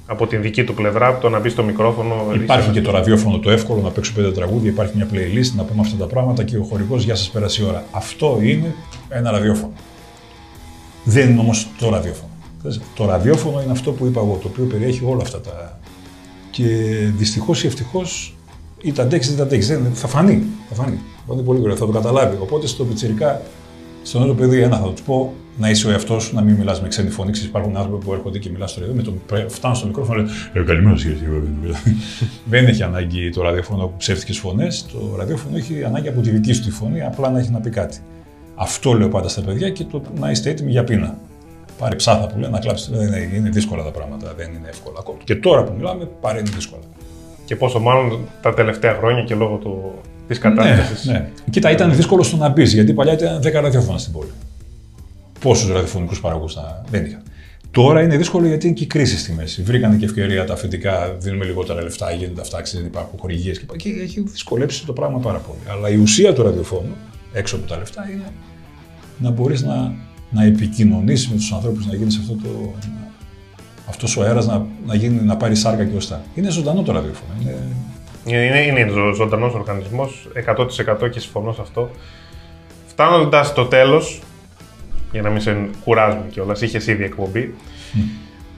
από 0.06 0.26
την 0.26 0.42
δική 0.42 0.64
του 0.64 0.75
πλευρά, 0.75 1.18
το 1.18 1.28
να 1.28 1.38
μπει 1.40 1.48
στο 1.48 1.62
μικρόφωνο. 1.62 2.14
Υπάρχει 2.34 2.70
και 2.70 2.80
το 2.80 2.90
ραδιόφωνο 2.90 3.38
το 3.38 3.50
εύκολο 3.50 3.80
να 3.80 3.90
παίξω 3.90 4.12
πέντε 4.12 4.32
τραγούδια, 4.32 4.70
υπάρχει 4.70 4.96
μια 4.96 5.08
playlist 5.12 5.52
να 5.56 5.62
πούμε 5.62 5.80
αυτά 5.80 5.96
τα 5.96 6.06
πράγματα 6.06 6.42
και 6.42 6.56
ο 6.56 6.62
χορηγός 6.62 7.04
για 7.04 7.14
σας 7.14 7.30
πέρασε 7.30 7.62
η 7.62 7.66
ώρα. 7.66 7.84
Αυτό 7.90 8.38
είναι 8.42 8.75
ένα 9.08 9.30
ραδιόφωνο. 9.30 9.72
Δεν 11.04 11.30
είναι 11.30 11.40
όμως 11.40 11.68
το 11.78 11.90
ραδιόφωνο. 11.90 12.30
Το 12.94 13.04
ραδιόφωνο 13.04 13.62
είναι 13.62 13.72
αυτό 13.72 13.92
που 13.92 14.06
είπα 14.06 14.20
εγώ, 14.20 14.38
το 14.42 14.48
οποίο 14.48 14.64
περιέχει 14.64 15.04
όλα 15.04 15.22
αυτά 15.22 15.40
τα. 15.40 15.78
Και 16.50 16.64
δυστυχώς 17.16 17.64
ή 17.64 17.66
ευτυχώς 17.66 18.36
ή 18.82 18.92
τα 18.92 19.02
αντέξεις 19.02 19.32
ή 19.32 19.36
τα 19.36 19.42
αντέξει. 19.42 19.80
Θα 19.94 20.08
φανεί. 20.08 20.42
Θα 20.68 20.75
φανεί. 20.75 20.98
Θα 21.16 21.25
φανεί 21.26 21.42
πολύ 21.42 21.58
γρήγορα, 21.58 21.78
θα 21.80 21.86
το 21.86 21.92
καταλάβει. 21.92 22.36
Οπότε 22.40 22.66
στο 22.66 22.84
πιτσυρικά, 22.84 23.42
στον 24.06 24.22
άλλο 24.22 24.34
παιδί, 24.34 24.60
ένα 24.60 24.76
θα 24.78 24.92
του 24.92 25.02
πω 25.02 25.34
να 25.58 25.70
είσαι 25.70 25.86
ο 25.86 25.90
εαυτός 25.90 26.25
σου, 26.25 26.34
να 26.34 26.42
μην 26.42 26.54
μιλάς 26.54 26.82
με 26.82 26.88
ξένη 26.88 27.10
φωνή. 27.10 27.30
Υπάρχουν 27.44 27.76
άνθρωποι 27.76 28.04
που 28.04 28.12
έρχονται 28.12 28.38
και 28.38 28.50
μιλάς 28.50 28.70
στο 28.70 28.80
ρεδό, 28.80 28.92
με 28.92 29.02
το 29.02 29.12
φτάνω 29.48 29.75
στο 29.75 29.86
μικρόφωνο 29.86 30.22
λέει 30.22 30.30
ε, 30.52 30.60
Καλημέρα 30.60 30.96
σα, 30.96 31.08
Δεν 32.50 32.66
έχει 32.66 32.82
ανάγκη 32.82 33.30
το 33.30 33.42
ραδιόφωνο 33.42 33.84
από 33.84 33.94
ψεύτικες 33.98 34.38
φωνές. 34.38 34.86
Το 34.92 35.16
ραδιόφωνο 35.16 35.56
έχει 35.56 35.84
ανάγκη 35.84 36.08
από 36.08 36.20
τη 36.20 36.30
δική 36.30 36.52
σου 36.52 36.62
τη 36.62 36.70
φωνή, 36.70 37.02
απλά 37.02 37.30
να 37.30 37.38
έχει 37.38 37.50
να 37.50 37.60
πει 37.60 37.70
κάτι. 37.70 37.98
Αυτό 38.54 38.92
λέω 38.92 39.08
πάντα 39.08 39.28
στα 39.28 39.42
παιδιά 39.42 39.70
και 39.70 39.84
το 39.84 40.02
να 40.18 40.30
είστε 40.30 40.50
έτοιμοι 40.50 40.70
για 40.70 40.84
πείνα. 40.84 41.18
Πάρε 41.78 41.94
ψάθα 41.94 42.26
που 42.26 42.38
λέει 42.38 42.50
να 42.50 42.58
κλάψεις. 42.58 42.88
Δεν 42.88 43.06
είναι, 43.06 43.36
είναι 43.36 43.48
δύσκολα 43.48 43.82
τα 43.82 43.90
πράγματα, 43.90 44.34
δεν 44.36 44.48
είναι 44.48 44.68
εύκολα. 44.68 45.02
Και 45.25 45.34
τώρα 45.34 45.64
που 45.64 45.72
μιλάμε, 45.76 46.08
πάρε 46.20 46.38
είναι 46.38 46.50
δύσκολα. 46.54 46.82
Και 47.44 47.56
πόσο 47.56 47.80
μάλλον 47.80 48.20
τα 48.42 48.54
τελευταία 48.54 48.94
χρόνια 48.94 49.22
και 49.22 49.34
λόγω 49.34 49.56
του, 49.56 49.92
της 50.28 50.38
κατάστασης. 50.38 51.04
Ναι, 51.04 51.12
ναι. 51.12 51.30
Κοίτα, 51.50 51.71
ήταν 51.71 51.95
δύσκολο 51.95 52.23
στο 52.23 52.37
να 52.37 52.49
μπεις, 52.49 52.73
γιατί 52.73 52.92
παλιά 52.92 53.12
ήταν 53.12 53.40
10 53.42 53.52
ραδιόφωνα 53.52 53.99
στην 53.99 54.12
πόλη. 54.12 54.30
Πόσους 55.40 55.68
ραδιοφωνικούς 55.68 56.21
παραγωγούς 56.21 56.54
θα... 56.54 56.85
δεν 56.90 57.04
είχα. 57.04 57.23
Τώρα 57.71 58.02
είναι 58.02 58.16
δύσκολο 58.16 58.47
γιατί 58.47 58.66
είναι 58.66 58.76
και 58.76 58.85
η 58.85 58.87
κρίση 58.87 59.18
στη 59.18 59.33
μέση. 59.33 59.62
Βρήκαν 59.62 59.99
και 59.99 60.04
ευκαιρία 60.04 60.45
τα 60.45 60.52
αφεντικά, 60.52 61.16
δίνουμε 61.18 61.45
λιγότερα 61.45 61.83
λεφτά, 61.83 62.12
γίνονται 62.12 62.40
αυτά, 62.40 62.62
δεν 62.75 62.85
υπάρχουν 62.85 63.18
χορηγίες 63.18 63.59
και, 63.59 63.66
και 63.76 63.88
έχει 63.88 64.21
δυσκολέψει 64.21 64.87
το 64.87 64.92
πράγμα 64.92 65.18
πάρα 65.18 65.38
πολύ. 65.38 65.59
Αλλά 65.71 65.88
η 65.88 65.97
ουσία 65.97 66.33
του 66.33 66.42
ραδιοφώνου, 66.42 66.95
έξω 67.33 67.56
από 67.56 67.66
τα 67.66 67.78
λεφτά, 67.78 68.09
είναι 68.12 68.25
να 69.18 69.30
μπορείς 69.30 69.62
να, 69.62 69.95
να 70.30 70.45
επικοινωνήσεις 70.45 71.28
με 71.28 71.37
τους 71.37 71.52
ανθρώπους, 71.52 71.87
να 71.87 71.95
γίνεις 71.95 72.18
αυτό 72.18 72.33
το. 72.33 72.75
Αυτός 73.88 74.16
ο 74.16 74.23
αέρας 74.23 74.47
να, 74.47 74.66
να, 74.87 74.95
γίνει, 74.95 75.21
να 75.23 75.37
πάρει 75.37 75.54
σάρκα 75.54 75.85
και 75.85 75.97
ωστά. 75.97 76.23
Είναι 76.35 76.50
ζωντανό 76.50 76.83
το 76.83 76.92
ραδιόφωνο. 76.92 77.33
Είναι, 77.42 77.56
είναι, 78.26 78.61
είναι 78.61 78.90
ζωντανός 79.14 79.54
οργανισμός, 79.54 80.28
100% 81.04 81.11
και 81.11 81.21
συμφωνώ 81.21 81.52
σε 81.52 81.61
αυτό. 81.61 81.90
Φτάνοντας 82.87 83.47
στο 83.47 83.64
τέλος, 83.64 84.21
για 85.12 85.23
να 85.23 85.30
μην 85.30 85.40
σε 85.40 85.68
κουράζουμε 85.85 86.25
κιόλας, 86.30 86.61
είχες 86.61 86.87
ήδη 86.87 87.04
εκπομπή. 87.04 87.54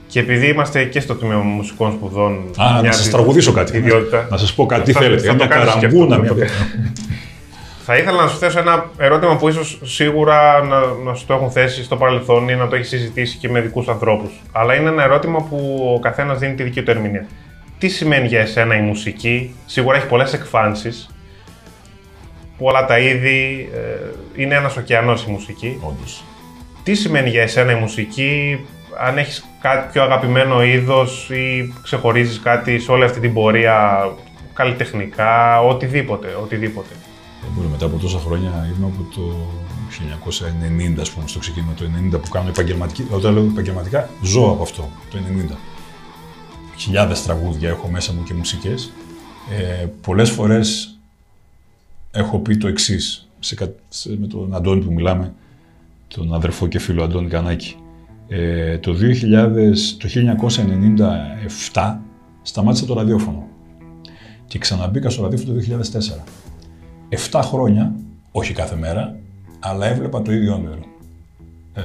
Και 0.07 0.19
επειδή 0.19 0.47
είμαστε 0.47 0.83
και 0.83 0.99
στο 0.99 1.15
τμήμα 1.15 1.37
μουσικών 1.37 1.91
σπουδών. 1.91 2.51
Α, 2.57 2.81
να 2.81 2.91
σας 2.91 3.09
τραγουδήσω 3.09 3.51
κάτι. 3.51 3.77
Ιδιότητα, 3.77 4.27
να 4.29 4.37
σας 4.37 4.53
πω 4.53 4.65
κάτι, 4.65 4.83
τι 4.83 4.99
θέλετε. 4.99 5.33
Μια 5.33 5.47
καραμπούνα, 5.47 6.17
μια 6.17 6.33
Θα 7.91 7.97
ήθελα 7.97 8.21
να 8.21 8.27
σου 8.27 8.37
θέσω 8.37 8.59
ένα 8.59 8.89
ερώτημα 8.97 9.35
που 9.35 9.49
ίσως 9.49 9.79
σίγουρα 9.83 10.63
να, 10.63 10.79
να 11.05 11.13
σου 11.13 11.25
το 11.25 11.33
έχουν 11.33 11.51
θέσει 11.51 11.83
στο 11.83 11.95
παρελθόν 11.95 12.49
ή 12.49 12.55
να 12.55 12.67
το 12.67 12.75
έχεις 12.75 12.87
συζητήσει 12.87 13.37
και 13.37 13.49
με 13.49 13.61
δικούς 13.61 13.87
ανθρώπους. 13.87 14.31
Αλλά 14.51 14.75
είναι 14.75 14.89
ένα 14.89 15.03
ερώτημα 15.03 15.43
που 15.49 15.89
ο 15.95 15.99
καθένας 15.99 16.39
δίνει 16.39 16.53
τη 16.53 16.63
δική 16.63 16.83
του 16.83 16.91
ερμηνεία. 16.91 17.27
Τι 17.79 17.87
σημαίνει 17.87 18.27
για 18.27 18.39
εσένα 18.39 18.75
η 18.75 18.81
μουσική, 18.81 19.55
σίγουρα 19.65 19.97
έχει 19.97 20.07
πολλές 20.07 20.33
εκφάνσεις, 20.33 21.09
όλα 22.57 22.85
τα 22.85 22.99
είδη, 22.99 23.69
ε, 23.73 24.41
είναι 24.41 24.55
ένας 24.55 24.77
ωκεανός 24.77 25.23
η 25.23 25.29
μουσική. 25.31 25.79
Όντως. 25.81 26.23
Τι 26.83 26.93
σημαίνει 26.95 27.29
για 27.29 27.41
εσένα 27.41 27.71
η 27.71 27.75
μουσική, 27.75 28.65
αν 28.99 29.17
έχεις 29.17 29.45
κάτι 29.61 29.91
πιο 29.91 30.03
αγαπημένο 30.03 30.63
είδος 30.63 31.29
ή 31.29 31.73
ξεχωρίζεις 31.83 32.39
κάτι 32.39 32.79
σε 32.79 32.91
όλη 32.91 33.03
αυτή 33.03 33.19
την 33.19 33.33
πορεία 33.33 34.09
καλλιτεχνικά, 34.53 35.61
οτιδήποτε, 35.61 36.37
οτιδήποτε. 36.41 36.93
Δεν 37.41 37.51
μπορεί, 37.55 37.67
μετά 37.67 37.85
από 37.85 37.97
τόσα 37.97 38.19
χρόνια 38.19 38.49
είμαι 38.49 38.85
από 38.85 39.15
το 39.15 39.35
1990, 39.89 41.01
ας 41.01 41.11
πούμε, 41.11 41.27
στο 41.27 41.39
ξεκίνημα 41.39 41.73
το 41.73 41.85
90 41.85 42.19
που 42.19 42.29
κάνω 42.29 42.49
επαγγελματική, 42.49 43.07
όταν 43.09 43.33
λέω 43.33 43.43
επαγγελματικά, 43.43 44.09
ζω 44.21 44.49
από 44.49 44.63
αυτό, 44.63 44.89
το 45.11 45.17
90. 45.17 45.57
Χιλιάδες 46.79 47.23
τραγούδια 47.23 47.69
έχω 47.69 47.87
μέσα 47.87 48.13
μου 48.13 48.23
και 48.23 48.33
μουσικές. 48.33 48.91
Ε, 49.59 49.85
πολλές 50.01 50.29
φορές 50.29 50.97
έχω 52.11 52.39
πει 52.39 52.57
το 52.57 52.67
εξής 52.67 53.29
με 54.19 54.27
τον 54.27 54.55
Αντώνη 54.55 54.83
που 54.83 54.93
μιλάμε, 54.93 55.33
τον 56.07 56.33
αδερφό 56.33 56.67
και 56.67 56.79
φίλο 56.79 57.03
Αντώνη 57.03 57.27
Κανάκη. 57.27 57.75
Ε, 58.27 58.77
το, 58.77 58.91
2000, 58.91 58.95
το 59.97 60.09
1997 61.73 61.97
σταμάτησα 62.41 62.85
το 62.85 62.93
ραδιόφωνο 62.93 63.47
και 64.47 64.57
ξαναμπήκα 64.59 65.09
στο 65.09 65.21
ραδιόφωνο 65.21 65.59
το 65.59 65.81
2004. 66.19 66.23
Εφτά 67.09 67.41
χρόνια, 67.41 67.95
όχι 68.31 68.53
κάθε 68.53 68.75
μέρα, 68.75 69.15
αλλά 69.59 69.85
έβλεπα 69.85 70.21
το 70.21 70.31
ίδιο 70.31 70.53
όνειρο. 70.53 70.79
Ε, 71.73 71.81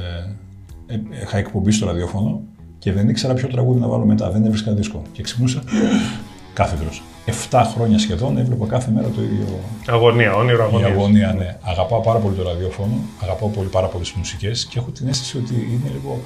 ε, 0.86 1.00
είχα 1.22 1.38
εκπομπή 1.38 1.70
στο 1.70 1.86
ραδιόφωνο 1.86 2.42
και 2.84 2.92
δεν 2.92 3.08
ήξερα 3.08 3.34
ποιο 3.34 3.48
τραγούδι 3.48 3.80
να 3.80 3.86
βάλω 3.88 4.04
μετά. 4.04 4.30
Δεν 4.30 4.44
έβρισκα 4.44 4.72
δίσκο. 4.72 5.02
Και 5.12 5.22
ξυπνούσα 5.22 5.62
κάθεδρος. 6.58 7.02
7 7.50 7.62
χρόνια 7.74 7.98
σχεδόν 7.98 8.38
έβλεπα 8.38 8.66
κάθε 8.66 8.90
μέρα 8.90 9.08
το 9.08 9.22
ίδιο. 9.22 9.46
Αγωνία, 9.86 10.34
όνειρο 10.34 10.64
αγωνία. 10.64 10.88
Η 10.88 10.90
αγωνία, 10.90 11.34
ναι. 11.38 11.56
Αγαπάω 11.62 12.00
πάρα 12.00 12.18
πολύ 12.18 12.34
το 12.34 12.42
ραδιόφωνο, 12.42 12.92
αγαπάω 13.22 13.48
πολύ, 13.48 13.68
πάρα 13.68 13.86
πολύ 13.86 14.04
τι 14.04 14.12
μουσικές 14.16 14.66
και 14.66 14.78
έχω 14.78 14.90
την 14.90 15.08
αίσθηση 15.08 15.36
ότι 15.36 15.54
είναι 15.54 15.90
λίγο. 15.92 16.20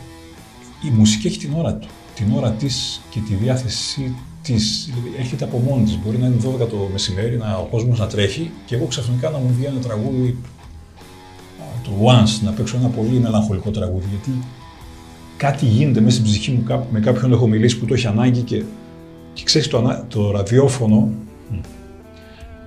Η 0.83 0.91
μουσική 0.91 1.27
έχει 1.27 1.39
την 1.39 1.53
ώρα 1.57 1.75
του. 1.75 1.89
Την 2.15 2.33
ώρα 2.37 2.51
της 2.51 3.01
και 3.11 3.21
τη 3.21 3.35
διάθεσή 3.35 4.15
της. 4.43 4.93
Έρχεται 5.19 5.45
από 5.45 5.59
μόνη 5.59 5.85
της. 5.85 5.99
Μπορεί 6.05 6.19
να 6.19 6.27
είναι 6.27 6.37
12 6.65 6.69
το 6.69 6.89
μεσημέρι, 6.93 7.37
να, 7.37 7.57
ο 7.57 7.67
κόσμος 7.71 7.99
να 7.99 8.07
τρέχει 8.07 8.51
και 8.65 8.75
εγώ 8.75 8.87
ξαφνικά 8.87 9.31
να 9.31 9.39
μου 9.39 9.55
βγει 9.57 9.65
ένα 9.65 9.81
τραγούδι. 9.81 10.39
Το 11.83 11.91
Once, 12.05 12.45
να 12.45 12.51
παίξω 12.51 12.77
ένα 12.77 12.89
πολύ 12.89 13.19
μελαγχολικό 13.19 13.71
τραγούδι. 13.71 14.07
Γιατί 14.09 14.39
κάτι 15.39 15.65
γίνεται 15.65 16.01
μέσα 16.01 16.17
στην 16.17 16.25
ψυχή 16.25 16.51
μου 16.51 16.87
με 16.91 17.01
κάποιον 17.01 17.33
έχω 17.33 17.47
μιλήσει 17.47 17.79
που 17.79 17.85
το 17.85 17.95
έχει 17.95 18.07
ανάγκη 18.07 18.41
και 18.41 18.63
και 19.39 19.45
ξέρεις 19.45 19.69
το, 19.69 20.05
το 20.09 20.31
ραδιόφωνο, 20.31 21.11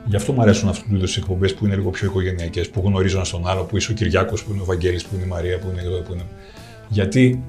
γι' 0.05 0.15
αυτό 0.15 0.33
μου 0.33 0.41
αρέσουν 0.41 0.69
αυτούς 0.69 0.87
τους 0.87 0.97
είδους 0.97 1.17
εκπομπές 1.17 1.53
που 1.53 1.65
είναι 1.65 1.75
λίγο 1.75 1.89
πιο 1.89 2.07
οικογενειακές, 2.07 2.69
που 2.69 2.81
γνωρίζω 2.85 3.17
ένα 3.17 3.27
τον 3.31 3.47
άλλο, 3.47 3.63
που 3.63 3.77
είσαι 3.77 3.91
ο 3.91 3.93
Κυριάκος, 3.93 4.43
που 4.43 4.51
είναι 4.53 4.61
ο 4.61 4.65
Βαγγέλης, 4.65 5.05
που 5.05 5.15
είναι 5.15 5.23
η 5.23 5.27
Μαρία, 5.27 5.59
που 5.59 5.67
είναι 5.71 5.81
εδώ, 5.81 6.01
που 6.01 6.13
είναι. 6.13 6.23
Γιατί 6.89 7.43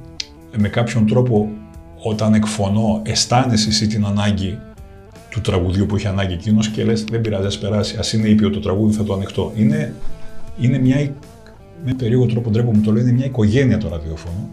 με 0.56 0.68
κάποιον 0.68 1.06
τρόπο 1.06 1.50
όταν 2.02 2.34
εκφωνώ, 2.34 3.02
αισθάνεσαι 3.04 3.68
εσύ 3.68 3.86
την 3.86 4.04
ανάγκη 4.04 4.58
του 5.30 5.40
τραγουδιού 5.40 5.86
που 5.86 5.96
έχει 5.96 6.06
ανάγκη 6.06 6.32
εκείνος 6.32 6.68
και 6.68 6.84
λες: 6.84 7.04
Δεν 7.04 7.20
πειράζει, 7.20 7.46
ας 7.46 7.58
περάσει. 7.58 7.96
Α 7.96 8.04
είναι 8.14 8.28
ήπιο 8.28 8.50
το 8.50 8.60
τραγούδι, 8.60 8.96
θα 8.96 9.04
το 9.04 9.14
ανοιχτώ. 9.14 9.52
Είναι, 9.56 9.94
είναι 10.60 10.78
μια. 10.78 11.14
Με 11.84 11.94
περίεργο 11.94 12.26
τρόπο 12.26 12.50
ντρέπομαι 12.50 12.80
το 12.80 12.92
λέω, 12.92 13.02
είναι 13.02 13.12
μια 13.12 13.24
οικογένεια 13.24 13.78
το 13.78 13.88
ραδιόφωνο 13.88 14.50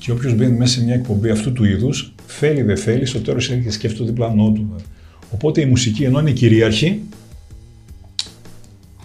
και 0.00 0.10
όποιος 0.10 0.34
μπαίνει 0.34 0.56
μέσα 0.56 0.78
σε 0.78 0.84
μια 0.84 0.94
εκπομπή 0.94 1.30
αυτού 1.30 1.52
του 1.52 1.64
είδους, 1.64 2.14
θέλει 2.26 2.62
δεν 2.62 2.76
θέλει, 2.76 3.06
στο 3.06 3.20
τέλος 3.20 3.50
έχει 3.50 3.62
και 3.62 3.70
σκέφτεται 3.70 4.04
το 4.04 4.10
διπλανό 4.10 4.50
του. 4.50 4.74
Οπότε 5.30 5.60
η 5.60 5.64
μουσική, 5.64 6.04
ενώ 6.04 6.20
είναι 6.20 6.30
κυρίαρχη, 6.30 7.00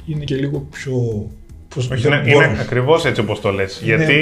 είναι 0.06 0.24
και 0.24 0.36
λίγο 0.36 0.68
πιο. 0.72 1.28
Πώς 1.76 1.90
Όχι, 1.90 2.08
είναι, 2.08 2.24
είναι 2.26 2.58
ακριβώς 2.60 3.06
έτσι 3.06 3.22
όπως 3.22 3.42
το 3.42 3.52
λες. 3.52 3.82
Γιατί. 3.84 4.14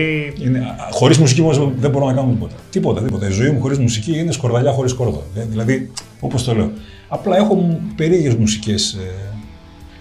Χωρίς 0.91 1.17
μουσική 1.17 1.41
όμως 1.41 1.71
δεν 1.79 1.91
μπορώ 1.91 2.05
να 2.05 2.13
κάνω 2.13 2.29
τίποτα. 2.29 2.55
Τίποτα, 2.69 3.01
τίποτα. 3.01 3.27
Η 3.27 3.31
ζωή 3.31 3.49
μου 3.49 3.62
χωρίς 3.62 3.77
μουσική 3.77 4.17
είναι 4.17 4.31
σκορδαλιά 4.31 4.71
χωρίς 4.71 4.93
κόρδο. 4.93 5.23
Ε, 5.36 5.45
δηλαδή, 5.49 5.91
όπως 6.19 6.43
το 6.43 6.55
λέω. 6.55 6.71
Απλά 7.07 7.38
έχω 7.38 7.79
περίεργες 7.95 8.36
μουσικές. 8.36 8.93
Ε, 8.93 9.36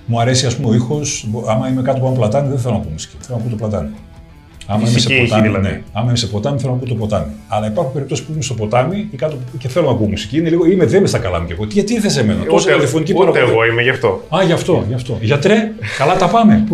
μου 0.07 0.21
αρέσει, 0.21 0.47
ας 0.47 0.57
πούμε, 0.57 0.69
ο 0.69 0.75
ήχος. 0.75 1.29
Άμα 1.47 1.69
είμαι 1.69 1.83
κάτω 1.83 1.99
από 1.99 2.07
ένα 2.07 2.17
πλατάνι, 2.17 2.49
δεν 2.49 2.59
θέλω 2.59 2.75
να 2.75 2.81
πω 2.81 2.89
μουσική. 2.91 3.17
Θέλω 3.21 3.39
να 3.39 3.45
πω 3.45 3.51
το 3.51 3.57
πλατάνι. 3.57 3.91
Άμα 4.73 4.89
είμαι, 4.89 4.99
σε 4.99 5.09
ποτάμι, 5.09 5.49
δηλαδή. 5.49 5.67
ναι. 5.69 5.83
Άμα 5.93 6.07
είμαι 6.09 6.17
σε 6.17 6.27
ποτάμι, 6.27 6.59
θέλω 6.59 6.71
να 6.71 6.77
ακούω 6.77 6.89
το 6.89 6.95
ποτάμι. 6.95 7.27
Αλλά 7.49 7.67
υπάρχουν 7.67 7.93
περιπτώσεις 7.93 8.25
που 8.25 8.33
είμαι 8.33 8.43
στο 8.43 8.55
ποτάμι 8.55 9.09
ή 9.11 9.17
κάτω 9.17 9.37
και 9.59 9.69
θέλω 9.69 9.87
να 9.87 9.93
ακούω 9.93 10.09
μουσική. 10.09 10.39
Είναι 10.39 10.49
λίγο, 10.49 10.67
είμαι 10.67 10.87
δεν 10.87 11.07
στα 11.07 11.19
καλά 11.19 11.41
μου 11.41 11.47
και 11.47 11.53
εγώ. 11.53 11.65
Γιατί 11.69 11.95
ήρθε 11.95 12.09
σε 12.09 12.25
μένα, 12.25 12.45
τόσο 12.45 12.69
τηλεφωνική 12.69 13.15
Ούτε 13.17 13.39
εγώ 13.39 13.65
είμαι 13.65 13.83
γι' 13.83 13.91
αυτό. 13.91 14.23
Α, 14.37 14.43
γι' 14.43 14.53
αυτό, 14.53 14.85
γι' 14.89 14.95
αυτό. 14.95 15.19
Γιατρέ, 15.21 15.73
καλά 15.99 16.17
τα 16.17 16.29
πάμε. 16.29 16.65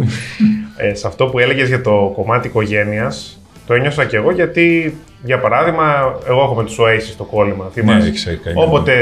ε, 0.76 0.94
σε 0.94 1.06
αυτό 1.06 1.26
που 1.26 1.38
έλεγες 1.38 1.68
για 1.68 1.80
το 1.80 2.12
κομμάτι 2.14 2.46
οικογένειας, 2.48 3.40
το 3.66 3.74
ένιωσα 3.74 4.04
κι 4.04 4.16
εγώ 4.16 4.32
γιατί, 4.32 4.96
για 5.22 5.38
παράδειγμα, 5.38 6.18
εγώ 6.28 6.42
έχω 6.42 6.54
με 6.54 6.64
τους 6.64 6.76
Oasis 6.80 7.14
το 7.16 7.24
κόλλημα. 7.24 7.64
Ναι, 7.64 7.70
θυμάσαι. 7.70 7.98
Ναι, 7.98 8.06
έχεις, 8.08 8.28
Όποτε 8.54 8.94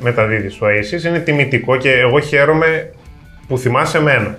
μεταδίδεις 0.00 0.58
Oasis 0.60 1.04
είναι 1.06 1.18
τιμητικό 1.18 1.76
και 1.76 1.90
εγώ 1.90 2.20
χαίρομαι 2.20 2.90
που 3.48 3.58
θυμάσαι 3.58 3.98
εμένα. 3.98 4.38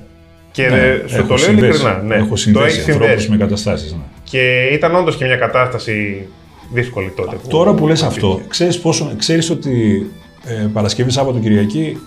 Και 0.58 0.70
ναι, 0.70 1.08
σου 1.08 1.26
το 1.26 1.36
λέω 1.36 1.52
ειλικρινά. 1.52 2.02
Ναι, 2.02 2.16
έχω 2.16 2.36
συνδέσει 2.36 2.92
ανθρώπους 2.92 3.28
με 3.28 3.38
καταστάσεις. 3.38 3.92
Ναι. 3.92 4.00
Και 4.24 4.70
ήταν 4.74 4.96
όντως 4.96 5.16
και 5.16 5.26
μια 5.26 5.36
κατάσταση 5.36 6.28
δύσκολη 6.74 7.14
τότε. 7.16 7.36
Που 7.36 7.48
τώρα 7.48 7.74
που 7.74 7.88
λες 7.88 8.04
αυτό, 8.04 8.42
ξέρεις 8.48 8.82
ξέρεις 9.18 9.50
ότι 9.50 10.06
ε, 10.46 10.68
Παρασκευή, 10.74 11.12
Σάββατο, 11.12 11.40
Κυριακή 11.40 11.98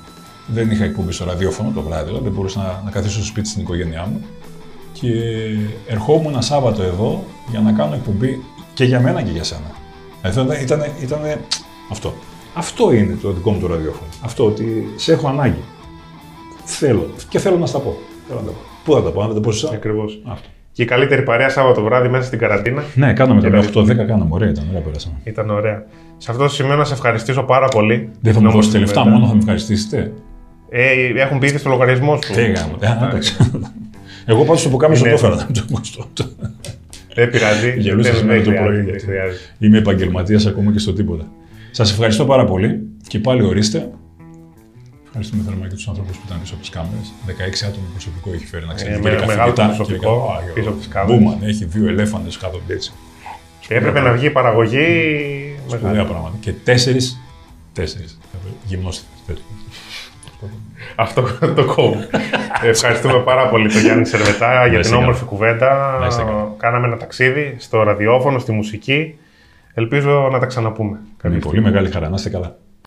δεν 0.47 0.71
είχα 0.71 0.85
εκπομπή 0.85 1.13
στο 1.13 1.25
ραδιόφωνο 1.25 1.73
το 1.75 1.83
βράδυ, 1.83 2.11
δεν 2.23 2.33
μπορούσα 2.33 2.59
να, 2.59 2.83
να 2.85 2.91
καθίσω 2.91 3.15
στο 3.15 3.25
σπίτι 3.25 3.49
στην 3.49 3.63
οικογένειά 3.63 4.07
μου. 4.11 4.21
Και 4.93 5.13
ερχόμουν 5.87 6.33
ένα 6.33 6.41
Σάββατο 6.41 6.83
εδώ 6.83 7.25
για 7.51 7.61
να 7.61 7.73
κάνω 7.73 7.95
εκπομπή 7.95 8.43
και 8.75 8.85
για 8.85 9.01
μένα 9.01 9.23
και 9.23 9.31
για 9.31 9.45
σένα. 9.45 9.71
Δηλαδή 10.23 10.63
ήταν, 10.63 10.85
ήταν, 11.03 11.21
Αυτό. 11.91 12.15
Αυτό 12.55 12.93
είναι 12.93 13.19
το 13.23 13.31
δικό 13.31 13.51
μου 13.51 13.61
το 13.61 13.67
ραδιόφωνο. 13.67 14.09
Αυτό 14.21 14.45
ότι 14.47 14.93
σε 14.97 15.13
έχω 15.13 15.29
ανάγκη. 15.29 15.63
Θέλω. 16.65 17.11
Και 17.29 17.39
θέλω 17.39 17.59
να 17.59 17.67
στα 17.67 17.79
πω. 17.79 17.99
Θέλω 18.31 18.41
να 18.41 18.47
τα 18.47 18.53
πω; 18.53 18.59
Πού 18.85 18.93
θα 18.95 19.03
τα 19.03 19.11
πω, 19.11 19.21
αν 19.21 19.27
δεν 19.27 19.37
τα 19.37 19.41
πω 19.43 19.53
σε 19.53 19.67
εσά. 19.67 19.75
Ακριβώς. 19.75 20.21
Αυτό. 20.25 20.49
Και 20.73 20.83
η 20.83 20.85
καλύτερη 20.85 21.23
παρέα 21.23 21.49
Σάββατο 21.49 21.83
βράδυ 21.83 22.09
μέσα 22.09 22.25
στην 22.25 22.39
καραντίνα. 22.39 22.83
Ναι, 22.95 23.13
κάναμε 23.13 23.41
Και 23.41 23.51
τα 23.51 23.61
δηλαδή. 23.61 23.93
8-10 23.93 24.07
κάναμε. 24.07 24.27
Ωραία 24.29 24.49
ήταν, 24.51 24.65
ωραία 24.71 24.81
πέρασαμε. 24.83 25.15
Ήταν 25.25 25.51
ωραία. 25.51 25.85
Σε 26.17 26.31
αυτό 26.31 26.43
το 26.43 26.49
σημείο 26.49 26.77
να 26.77 26.85
σε 26.85 26.93
ευχαριστήσω 26.95 27.43
πάρα 27.43 27.69
πολύ. 27.69 28.09
Δεν 28.21 28.33
θα 28.33 28.39
μου 28.39 28.45
Νομίζω 28.45 28.57
δώσετε 28.63 28.77
ότι 28.77 28.87
λεφτά, 28.87 29.05
μετά- 29.05 29.17
μόνο 29.17 29.27
θα 29.27 29.33
με 29.33 29.39
ευχαριστήσετε. 29.39 30.13
Ε, 30.71 30.91
έχουν 31.21 31.39
πει 31.39 31.47
ήδη 31.47 31.59
στο 31.59 31.69
λογαριασμό 31.69 32.19
σου. 32.23 32.33
Τι 32.33 32.41
έκανα. 32.41 32.69
Ε, 32.81 33.05
εντάξει. 33.07 33.37
Εγώ 34.27 34.45
πάντως 34.45 34.63
το 34.63 34.69
πουκάμισο 34.69 35.03
το 35.03 35.09
Είναι- 35.09 35.19
έφερα. 35.19 35.37
δεν 35.37 35.53
το 35.53 35.63
κόστο. 35.73 36.05
Δεν 37.15 37.31
πειράζει. 37.31 37.75
Γελούσα 37.79 38.11
Δεν- 38.11 38.19
σήμερα 38.19 38.35
δεν 38.41 38.45
το 38.45 38.51
χρειάζεται, 38.51 38.65
πρωί. 38.73 38.77
δεν 38.77 38.85
γιατί 38.85 39.05
χρειάζεται. 39.05 39.39
Είμαι 39.59 39.79
επαγγελματίας 39.79 40.47
ακόμα 40.47 40.73
και 40.73 40.79
στο 40.79 40.93
τίποτα. 40.93 41.25
Σας 41.71 41.91
ευχαριστώ 41.91 42.25
πάρα 42.25 42.45
πολύ 42.45 42.81
και 43.07 43.19
πάλι 43.19 43.43
ορίστε. 43.43 43.91
Ευχαριστούμε 45.13 45.43
θερμά 45.47 45.67
και 45.69 45.75
τους 45.75 45.89
ανθρώπους 45.89 46.17
που 46.17 46.23
ήταν 46.27 46.41
πίσω 46.41 46.53
από 46.55 46.63
τις 46.63 46.71
κάμερες. 46.77 47.07
16 47.27 47.67
άτομο 47.69 47.87
προσωπικό 47.93 48.29
έχει 48.37 48.47
φέρει 48.47 48.67
να 48.67 48.75
ξέρει. 48.75 48.91
Ε, 48.93 48.95
και 48.95 49.03
με- 49.03 49.11
τα 49.17 49.27
μεγάλο 49.27 49.53
καθηγητά 49.53 49.77
προσωπικό 49.77 50.13
και 50.37 50.45
κα- 50.45 50.51
Α, 50.51 50.53
πίσω 50.55 50.69
από 50.69 50.79
τις 50.79 50.89
κάμερες. 50.89 51.19
Μπούμαν, 51.23 51.39
έχει 51.43 51.65
δύο 51.65 51.89
ελέφαντες 51.89 52.37
κάτω 52.37 52.57
από 52.57 52.73
έτσι. 52.73 52.93
Και 53.67 53.75
έπρεπε 53.75 54.01
να 54.01 54.13
βγει 54.13 54.27
η 54.27 54.31
παραγωγή. 54.31 54.87
Σπουδαία 55.67 55.91
μεγάλη. 55.91 56.09
πράγματα. 56.09 56.37
Και 56.41 56.53
τέσσερις. 56.53 57.21
Τέσσερις. 57.73 58.19
Γυμνώστε. 58.67 59.05
Αυτό 60.97 61.23
το 61.57 61.65
κόβω. 61.75 61.97
Ευχαριστούμε 62.63 63.19
πάρα 63.21 63.49
πολύ 63.49 63.73
τον 63.73 63.81
Γιάννη 63.81 64.07
Σερβετά 64.07 64.53
για 64.55 64.65
είστε 64.67 64.81
την 64.81 64.91
καλά. 64.91 65.03
όμορφη 65.03 65.25
κουβέντα. 65.25 65.97
Να 66.01 66.07
είστε 66.07 66.23
καλά. 66.23 66.49
Κάναμε 66.57 66.87
ένα 66.87 66.97
ταξίδι 66.97 67.55
στο 67.59 67.83
ραδιόφωνο, 67.83 68.39
στη 68.39 68.53
μουσική. 68.53 69.15
Ελπίζω 69.75 70.29
να 70.33 70.39
τα 70.39 70.47
ξαναπούμε. 70.47 70.99
Με 71.23 71.37
πολύ 71.39 71.61
μεγάλη 71.63 71.91
χαρά. 71.91 72.09
Να 72.09 72.15
είστε 72.15 72.29
καλά. 72.31 72.57